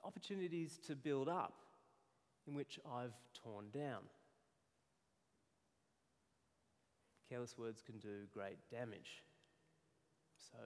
opportunities 0.03 0.79
to 0.87 0.95
build 0.95 1.29
up 1.29 1.53
in 2.47 2.55
which 2.55 2.79
I've 2.85 3.13
torn 3.33 3.65
down. 3.73 4.01
Careless 7.29 7.57
words 7.57 7.81
can 7.81 7.97
do 7.99 8.27
great 8.33 8.57
damage. 8.69 9.23
So 10.51 10.57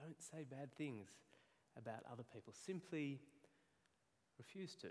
don't 0.00 0.22
say 0.22 0.44
bad 0.48 0.72
things 0.76 1.08
about 1.76 2.02
other 2.10 2.24
people. 2.32 2.52
Simply 2.52 3.20
refuse 4.38 4.74
to. 4.76 4.88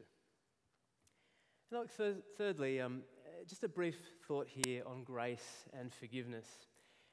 And 1.71 1.79
look, 1.79 1.95
th- 1.95 2.17
thirdly, 2.37 2.79
um, 2.79 3.01
just 3.47 3.63
a 3.63 3.67
brief 3.67 3.97
thought 4.27 4.47
here 4.47 4.83
on 4.85 5.03
grace 5.03 5.65
and 5.77 5.93
forgiveness. 5.93 6.45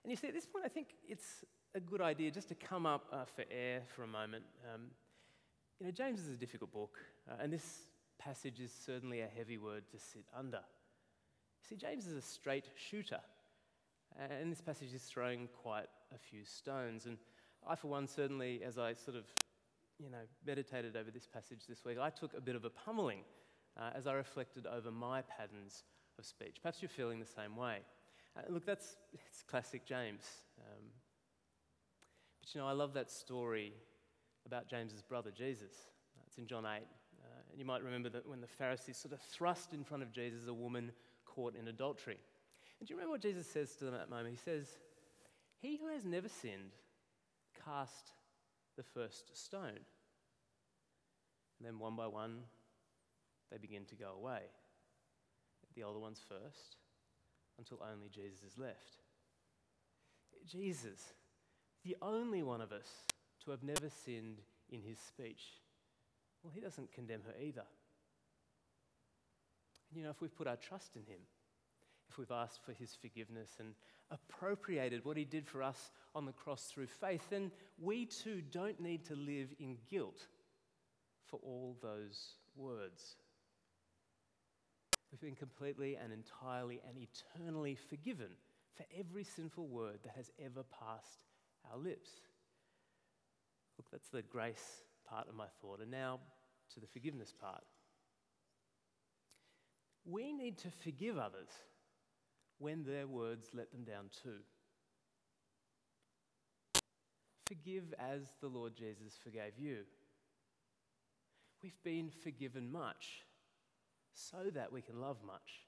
And 0.03 0.11
you 0.11 0.16
see, 0.16 0.29
at 0.29 0.35
this 0.35 0.46
point, 0.46 0.64
I 0.64 0.68
think 0.68 0.88
it's 1.09 1.44
a 1.74 1.81
good 1.81 2.00
idea 2.00 2.31
just 2.31 2.48
to 2.48 2.55
come 2.55 2.87
up 2.87 3.07
uh, 3.12 3.24
for 3.24 3.44
air 3.50 3.83
for 3.94 4.05
a 4.05 4.07
moment. 4.07 4.44
Um, 4.72 4.83
you 5.81 5.87
know, 5.87 5.92
James 5.92 6.20
is 6.20 6.29
a 6.29 6.37
difficult 6.37 6.72
book, 6.72 6.98
uh, 7.29 7.42
and 7.42 7.53
this 7.53 7.87
passage 8.25 8.61
is 8.61 8.73
certainly 8.73 9.21
a 9.21 9.29
heavy 9.37 9.59
word 9.59 9.83
to 9.91 9.99
sit 9.99 10.25
under. 10.37 10.61
See, 11.69 11.77
James 11.77 12.07
is 12.07 12.17
a 12.17 12.23
straight 12.23 12.69
shooter. 12.75 13.21
And 14.19 14.51
this 14.51 14.61
passage 14.61 14.95
is 14.95 15.03
throwing 15.03 15.49
quite 15.63 15.89
a 16.15 16.19
few 16.19 16.45
stones. 16.45 17.07
And 17.07 17.19
I, 17.69 17.75
for 17.75 17.89
one, 17.89 18.07
certainly, 18.07 18.63
as 18.65 18.79
I 18.79 18.95
sort 18.95 19.17
of, 19.17 19.25
you 19.99 20.09
know, 20.09 20.25
meditated 20.47 20.97
over 20.97 21.11
this 21.11 21.27
passage 21.27 21.67
this 21.69 21.85
week, 21.85 21.99
I 22.01 22.11
took 22.11 22.33
a 22.37 22.41
bit 22.41 22.55
of 22.55 22.65
a 22.65 22.71
pummeling 22.71 23.21
uh, 23.79 23.91
as 23.95 24.07
I 24.07 24.13
reflected 24.13 24.67
over 24.67 24.91
my 24.91 25.23
patterns 25.23 25.83
of 26.19 26.25
speech. 26.25 26.57
Perhaps 26.63 26.81
you're 26.81 26.89
feeling 26.89 27.19
the 27.19 27.27
same 27.27 27.57
way. 27.57 27.79
Uh, 28.37 28.43
look, 28.49 28.65
that's 28.65 28.97
it's 29.13 29.43
classic 29.43 29.85
James. 29.85 30.25
Um, 30.61 30.85
but 32.41 32.55
you 32.55 32.61
know, 32.61 32.69
I 32.69 32.73
love 32.73 32.95
that 32.95 33.11
story 33.11 33.73
about 34.47 34.69
James's 34.69 35.03
brother 35.03 35.31
Jesus. 35.31 35.73
It's 36.27 36.39
in 36.39 36.47
John 36.47 36.65
8. 36.65 36.83
And 37.55 37.61
you 37.61 37.64
might 37.64 37.85
remember 37.85 38.09
that 38.09 38.29
when 38.29 38.40
the 38.40 38.49
Pharisees 38.49 38.97
sort 38.97 39.14
of 39.14 39.21
thrust 39.21 39.75
in 39.75 39.85
front 39.85 40.03
of 40.03 40.11
Jesus 40.11 40.49
a 40.49 40.53
woman 40.53 40.90
caught 41.25 41.55
in 41.55 41.69
adultery. 41.69 42.19
And 42.81 42.88
do 42.88 42.93
you 42.93 42.99
remember 42.99 43.12
what 43.12 43.21
Jesus 43.21 43.47
says 43.47 43.77
to 43.77 43.85
them 43.85 43.95
at 43.95 44.01
that 44.01 44.11
moment? 44.11 44.31
He 44.31 44.37
says, 44.45 44.67
He 45.61 45.77
who 45.77 45.87
has 45.87 46.05
never 46.05 46.29
sinned, 46.29 46.73
cast 47.64 48.11
the 48.77 48.83
first 48.83 49.37
stone. 49.40 49.79
And 51.61 51.62
then 51.62 51.79
one 51.79 51.95
by 51.95 52.09
one, 52.09 52.40
they 53.53 53.59
begin 53.59 53.85
to 53.85 53.95
go 53.95 54.14
away. 54.19 54.40
The 55.77 55.85
older 55.85 56.01
ones 56.01 56.25
first, 56.29 56.79
until 57.57 57.79
only 57.88 58.09
Jesus 58.09 58.43
is 58.43 58.59
left. 58.59 58.99
Jesus, 60.45 61.12
the 61.85 61.97
only 62.03 62.43
one 62.43 62.61
of 62.61 62.73
us 62.73 62.88
to 63.45 63.53
have 63.53 63.62
never 63.62 63.88
sinned 64.05 64.38
in 64.71 64.83
his 64.83 64.99
speech, 64.99 65.61
well, 66.44 66.52
he 66.54 66.61
doesn't 66.61 66.92
condemn 66.92 67.22
her 67.22 67.35
either. 67.42 67.64
And 69.88 69.98
you 69.98 70.04
know, 70.04 70.11
if 70.11 70.20
we've 70.20 70.37
put 70.37 70.46
our 70.46 70.57
trust 70.57 70.94
in 70.94 71.02
him, 71.02 71.20
if 72.11 72.18
we've 72.18 72.30
asked 72.30 72.61
for 72.64 72.72
his 72.72 72.94
forgiveness 72.94 73.50
and 73.59 73.74
appropriated 74.11 75.04
what 75.04 75.16
he 75.16 75.24
did 75.24 75.46
for 75.46 75.62
us 75.62 75.90
on 76.14 76.26
the 76.26 76.33
cross 76.33 76.64
through 76.64 76.87
faith, 76.87 77.26
then 77.30 77.50
we 77.80 78.04
too 78.04 78.42
don't 78.52 78.78
need 78.78 79.04
to 79.07 79.14
live 79.14 79.48
in 79.59 79.78
guilt 79.90 80.26
for 81.24 81.40
all 81.42 81.76
those 81.83 82.35
words. 82.54 83.16
We've 85.11 85.20
been 85.20 85.35
completely 85.35 85.96
and 85.96 86.12
entirely 86.12 86.80
and 86.87 86.98
eternally 86.98 87.76
forgiven 87.76 88.30
for 88.76 88.85
every 88.98 89.24
sinful 89.24 89.66
word 89.68 90.00
that 90.02 90.14
has 90.16 90.30
ever 90.44 90.64
passed 90.64 91.24
our 91.72 91.78
lips. 91.78 92.11
Look, 93.78 93.87
that's 93.90 94.09
the 94.09 94.22
grace 94.22 94.83
part 95.14 95.29
of 95.29 95.35
my 95.35 95.46
thought. 95.61 95.81
And 95.81 95.90
now 95.90 96.18
to 96.72 96.81
the 96.81 96.87
forgiveness 96.87 97.33
part. 97.38 97.62
We 100.05 100.33
need 100.33 100.59
to 100.59 100.68
forgive 100.83 101.16
others 101.18 101.48
when 102.59 102.85
their 102.85 103.07
words 103.07 103.48
let 103.55 103.70
them 103.72 103.85
down 103.85 104.11
too. 104.22 104.40
Forgive 107.46 107.94
as 107.98 108.22
the 108.40 108.48
Lord 108.48 108.74
Jesus 108.74 109.18
forgave 109.22 109.59
you. 109.59 109.79
We've 111.62 111.83
been 111.83 112.11
forgiven 112.22 112.70
much 112.70 113.22
so 114.14 114.50
that 114.55 114.72
we 114.72 114.83
can 114.83 115.00
love 115.00 115.18
much. 115.27 115.64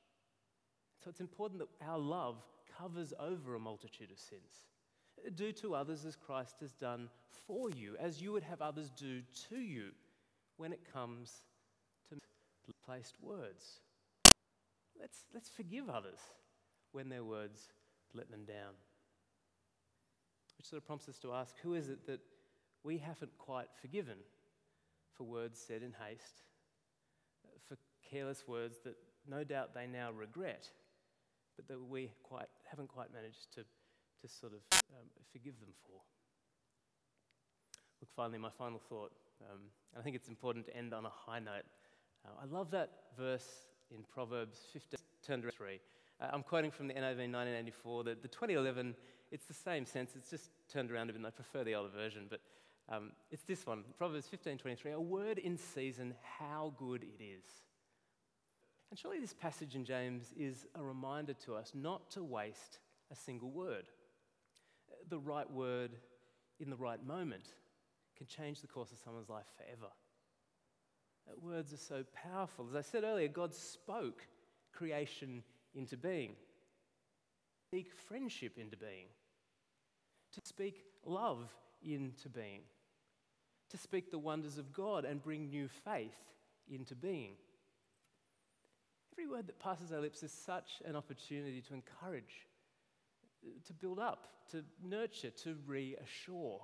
So 1.02 1.10
it's 1.10 1.20
important 1.20 1.60
that 1.60 1.86
our 1.86 1.98
love 1.98 2.36
covers 2.78 3.12
over 3.18 3.54
a 3.54 3.60
multitude 3.60 4.10
of 4.10 4.18
sins. 4.18 4.62
Do 5.34 5.52
to 5.52 5.74
others 5.74 6.04
as 6.04 6.16
Christ 6.16 6.56
has 6.60 6.72
done 6.72 7.08
for 7.46 7.70
you, 7.70 7.96
as 7.98 8.22
you 8.22 8.32
would 8.32 8.42
have 8.44 8.62
others 8.62 8.90
do 8.90 9.22
to 9.48 9.56
you 9.56 9.90
when 10.56 10.72
it 10.72 10.80
comes 10.92 11.42
to 12.10 12.72
placed 12.84 13.14
words. 13.20 13.80
Let's, 14.98 15.24
let's 15.34 15.48
forgive 15.48 15.88
others 15.88 16.18
when 16.92 17.08
their 17.08 17.24
words 17.24 17.68
let 18.14 18.30
them 18.30 18.44
down. 18.44 18.74
Which 20.56 20.68
sort 20.68 20.82
of 20.82 20.86
prompts 20.86 21.08
us 21.08 21.18
to 21.18 21.32
ask 21.32 21.54
who 21.62 21.74
is 21.74 21.88
it 21.88 22.06
that 22.06 22.20
we 22.82 22.98
haven't 22.98 23.36
quite 23.38 23.68
forgiven 23.80 24.16
for 25.14 25.24
words 25.24 25.58
said 25.58 25.82
in 25.82 25.92
haste, 26.08 26.42
for 27.68 27.76
careless 28.10 28.44
words 28.46 28.78
that 28.84 28.96
no 29.28 29.44
doubt 29.44 29.74
they 29.74 29.86
now 29.86 30.12
regret, 30.12 30.70
but 31.56 31.68
that 31.68 31.80
we 31.80 32.10
quite, 32.22 32.48
haven't 32.70 32.88
quite 32.88 33.12
managed 33.12 33.52
to, 33.54 33.64
to 34.22 34.28
sort 34.28 34.52
of 34.52 34.60
um, 34.90 35.06
forgive 35.32 35.58
them 35.60 35.70
for? 35.84 36.00
Look, 38.00 38.10
finally, 38.14 38.38
my 38.38 38.50
final 38.50 38.78
thought, 38.78 39.12
um, 39.50 39.60
I 39.98 40.02
think 40.02 40.16
it's 40.16 40.28
important 40.28 40.66
to 40.66 40.76
end 40.76 40.92
on 40.92 41.06
a 41.06 41.10
high 41.10 41.38
note. 41.38 41.64
Uh, 42.24 42.42
I 42.42 42.46
love 42.46 42.70
that 42.72 42.90
verse 43.16 43.66
in 43.90 44.04
Proverbs 44.12 44.58
15, 44.72 44.98
turn 45.26 45.42
to 45.42 45.50
3. 45.50 45.80
Uh, 46.20 46.28
I'm 46.32 46.42
quoting 46.42 46.70
from 46.70 46.88
the 46.88 46.94
NIV 46.94 47.32
1984. 47.32 48.04
The, 48.04 48.16
the 48.20 48.28
2011, 48.28 48.94
it's 49.30 49.46
the 49.46 49.54
same 49.54 49.86
sense, 49.86 50.12
it's 50.16 50.30
just 50.30 50.50
turned 50.72 50.90
around 50.90 51.10
a 51.10 51.12
bit, 51.12 51.18
and 51.18 51.26
I 51.26 51.30
prefer 51.30 51.64
the 51.64 51.74
older 51.74 51.90
version, 51.90 52.26
but 52.28 52.40
um, 52.88 53.12
it's 53.30 53.42
this 53.42 53.66
one 53.66 53.82
Proverbs 53.98 54.28
15:23. 54.28 54.92
A 54.94 55.00
word 55.00 55.38
in 55.38 55.56
season, 55.56 56.14
how 56.38 56.72
good 56.78 57.02
it 57.02 57.22
is. 57.22 57.44
And 58.90 58.98
surely 58.98 59.18
this 59.18 59.34
passage 59.34 59.74
in 59.74 59.84
James 59.84 60.32
is 60.36 60.66
a 60.76 60.82
reminder 60.82 61.34
to 61.44 61.56
us 61.56 61.72
not 61.74 62.10
to 62.12 62.22
waste 62.22 62.78
a 63.10 63.16
single 63.16 63.50
word. 63.50 63.88
The 65.08 65.18
right 65.18 65.50
word 65.50 65.92
in 66.58 66.70
the 66.70 66.76
right 66.76 67.04
moment 67.04 67.48
can 68.16 68.26
change 68.26 68.60
the 68.60 68.66
course 68.66 68.92
of 68.92 68.98
someone's 68.98 69.28
life 69.28 69.46
forever. 69.56 69.92
Words 71.40 71.72
are 71.72 71.78
so 71.78 72.04
powerful. 72.14 72.66
As 72.70 72.76
I 72.76 72.82
said 72.82 73.04
earlier, 73.04 73.28
God 73.28 73.54
spoke 73.54 74.26
creation 74.72 75.42
into 75.74 75.96
being, 75.96 76.32
speak 77.68 77.92
friendship 78.08 78.58
into 78.58 78.76
being, 78.76 79.06
to 80.32 80.40
speak 80.44 80.84
love 81.04 81.48
into 81.82 82.28
being, 82.28 82.60
to 83.70 83.76
speak 83.76 84.10
the 84.10 84.18
wonders 84.18 84.58
of 84.58 84.72
God 84.72 85.04
and 85.04 85.22
bring 85.22 85.48
new 85.48 85.68
faith 85.68 86.16
into 86.68 86.94
being. 86.94 87.32
Every 89.12 89.26
word 89.26 89.46
that 89.48 89.58
passes 89.58 89.92
our 89.92 90.00
lips 90.00 90.22
is 90.22 90.32
such 90.32 90.82
an 90.84 90.94
opportunity 90.94 91.62
to 91.62 91.74
encourage, 91.74 92.46
to 93.66 93.72
build 93.72 93.98
up, 93.98 94.26
to 94.52 94.64
nurture, 94.82 95.30
to 95.30 95.56
reassure. 95.66 96.60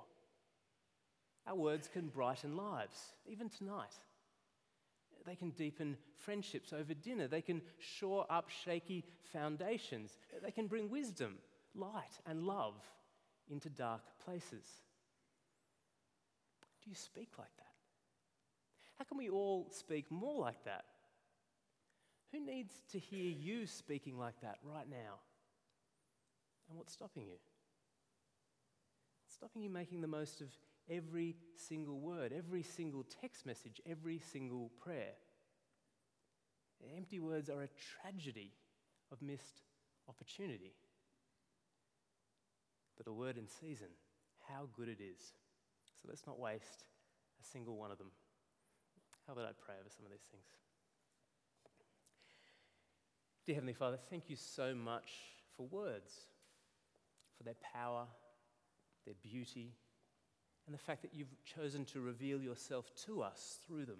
Our 1.47 1.55
words 1.55 1.89
can 1.91 2.07
brighten 2.07 2.55
lives, 2.55 2.97
even 3.25 3.49
tonight. 3.49 3.93
They 5.25 5.35
can 5.35 5.51
deepen 5.51 5.97
friendships 6.17 6.73
over 6.73 6.93
dinner. 6.93 7.27
They 7.27 7.41
can 7.41 7.61
shore 7.79 8.25
up 8.29 8.49
shaky 8.49 9.05
foundations. 9.31 10.17
They 10.41 10.51
can 10.51 10.67
bring 10.67 10.89
wisdom, 10.89 11.37
light, 11.75 12.19
and 12.25 12.43
love 12.43 12.75
into 13.49 13.69
dark 13.69 14.01
places. 14.23 14.65
Do 16.83 16.89
you 16.89 16.95
speak 16.95 17.29
like 17.37 17.55
that? 17.57 17.63
How 18.97 19.05
can 19.05 19.17
we 19.17 19.29
all 19.29 19.67
speak 19.71 20.11
more 20.11 20.39
like 20.39 20.63
that? 20.65 20.85
Who 22.31 22.39
needs 22.39 22.73
to 22.91 22.99
hear 22.99 23.29
you 23.29 23.67
speaking 23.67 24.17
like 24.17 24.39
that 24.41 24.57
right 24.63 24.89
now? 24.89 25.19
And 26.73 26.79
what's 26.79 26.93
stopping 26.93 27.27
you? 27.27 27.37
Stopping 29.27 29.61
you 29.61 29.69
making 29.69 30.01
the 30.01 30.07
most 30.07 30.41
of 30.41 30.47
every 30.89 31.35
single 31.55 31.99
word, 31.99 32.33
every 32.35 32.63
single 32.63 33.05
text 33.21 33.45
message, 33.45 33.79
every 33.87 34.17
single 34.17 34.71
prayer? 34.81 35.13
Empty 36.97 37.19
words 37.19 37.47
are 37.51 37.61
a 37.61 37.69
tragedy 38.01 38.53
of 39.11 39.21
missed 39.21 39.61
opportunity. 40.09 40.73
But 42.97 43.07
a 43.07 43.13
word 43.13 43.37
in 43.37 43.47
season, 43.47 43.89
how 44.49 44.67
good 44.75 44.89
it 44.89 44.97
is. 44.99 45.21
So 46.01 46.07
let's 46.09 46.25
not 46.25 46.39
waste 46.39 46.85
a 47.39 47.45
single 47.45 47.77
one 47.77 47.91
of 47.91 47.99
them. 47.99 48.09
How 49.27 49.33
about 49.33 49.45
I 49.45 49.51
pray 49.63 49.75
over 49.79 49.91
some 49.95 50.07
of 50.07 50.11
these 50.11 50.25
things? 50.31 50.47
Dear 53.45 53.55
Heavenly 53.55 53.73
Father, 53.73 53.99
thank 54.09 54.27
you 54.27 54.35
so 54.35 54.73
much 54.73 55.11
for 55.55 55.67
words, 55.67 56.32
for 57.37 57.43
their 57.43 57.55
power, 57.73 58.05
their 59.05 59.15
beauty, 59.21 59.73
and 60.65 60.73
the 60.73 60.79
fact 60.79 61.01
that 61.01 61.13
you've 61.13 61.35
chosen 61.43 61.85
to 61.85 61.99
reveal 61.99 62.41
yourself 62.41 62.91
to 63.05 63.21
us 63.21 63.59
through 63.65 63.85
them. 63.85 63.99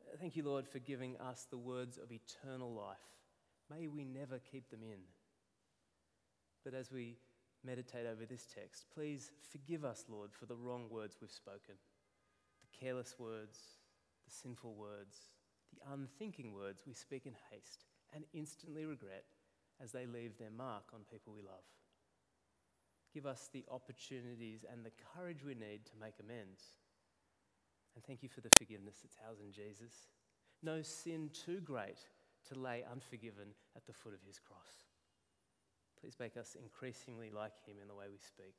Uh, 0.00 0.16
thank 0.18 0.36
you, 0.36 0.42
Lord, 0.42 0.66
for 0.66 0.78
giving 0.78 1.16
us 1.18 1.46
the 1.48 1.58
words 1.58 1.98
of 1.98 2.10
eternal 2.10 2.72
life. 2.72 2.96
May 3.70 3.86
we 3.86 4.04
never 4.04 4.38
keep 4.38 4.70
them 4.70 4.82
in. 4.82 5.00
But 6.64 6.74
as 6.74 6.90
we 6.90 7.18
meditate 7.64 8.06
over 8.06 8.24
this 8.24 8.46
text, 8.52 8.86
please 8.92 9.30
forgive 9.50 9.84
us, 9.84 10.04
Lord, 10.08 10.32
for 10.32 10.46
the 10.46 10.56
wrong 10.56 10.86
words 10.90 11.16
we've 11.20 11.30
spoken 11.30 11.74
the 12.60 12.84
careless 12.84 13.14
words, 13.18 13.58
the 14.26 14.34
sinful 14.34 14.74
words, 14.74 15.16
the 15.72 15.92
unthinking 15.92 16.52
words 16.52 16.82
we 16.86 16.92
speak 16.94 17.26
in 17.26 17.34
haste 17.50 17.84
and 18.14 18.24
instantly 18.32 18.84
regret 18.84 19.24
as 19.82 19.92
they 19.92 20.06
leave 20.06 20.36
their 20.38 20.50
mark 20.50 20.84
on 20.92 21.00
people 21.10 21.32
we 21.32 21.42
love. 21.42 21.64
Give 23.18 23.26
us 23.26 23.50
the 23.50 23.66
opportunities 23.66 24.62
and 24.62 24.86
the 24.86 24.94
courage 25.10 25.42
we 25.42 25.58
need 25.58 25.82
to 25.90 25.98
make 25.98 26.22
amends. 26.22 26.78
And 27.98 28.06
thank 28.06 28.22
you 28.22 28.30
for 28.30 28.46
the 28.46 28.54
forgiveness 28.54 29.02
that's 29.02 29.18
ours 29.26 29.42
in 29.42 29.50
Jesus. 29.50 30.06
No 30.62 30.86
sin 30.86 31.26
too 31.34 31.58
great 31.58 31.98
to 32.46 32.54
lay 32.54 32.86
unforgiven 32.86 33.58
at 33.74 33.82
the 33.90 33.92
foot 33.92 34.14
of 34.14 34.22
his 34.22 34.38
cross. 34.38 34.86
Please 35.98 36.14
make 36.22 36.38
us 36.38 36.54
increasingly 36.54 37.26
like 37.34 37.58
him 37.66 37.82
in 37.82 37.90
the 37.90 37.98
way 37.98 38.06
we 38.06 38.22
speak 38.22 38.54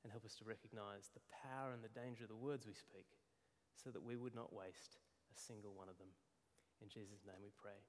and 0.00 0.08
help 0.08 0.24
us 0.24 0.40
to 0.40 0.48
recognize 0.48 1.12
the 1.12 1.28
power 1.44 1.76
and 1.76 1.84
the 1.84 1.92
danger 1.92 2.24
of 2.24 2.32
the 2.32 2.40
words 2.40 2.64
we 2.64 2.72
speak 2.72 3.20
so 3.76 3.92
that 3.92 4.00
we 4.00 4.16
would 4.16 4.32
not 4.32 4.48
waste 4.48 4.96
a 5.28 5.36
single 5.36 5.76
one 5.76 5.92
of 5.92 6.00
them. 6.00 6.08
In 6.80 6.88
Jesus' 6.88 7.28
name 7.28 7.44
we 7.44 7.52
pray. 7.52 7.84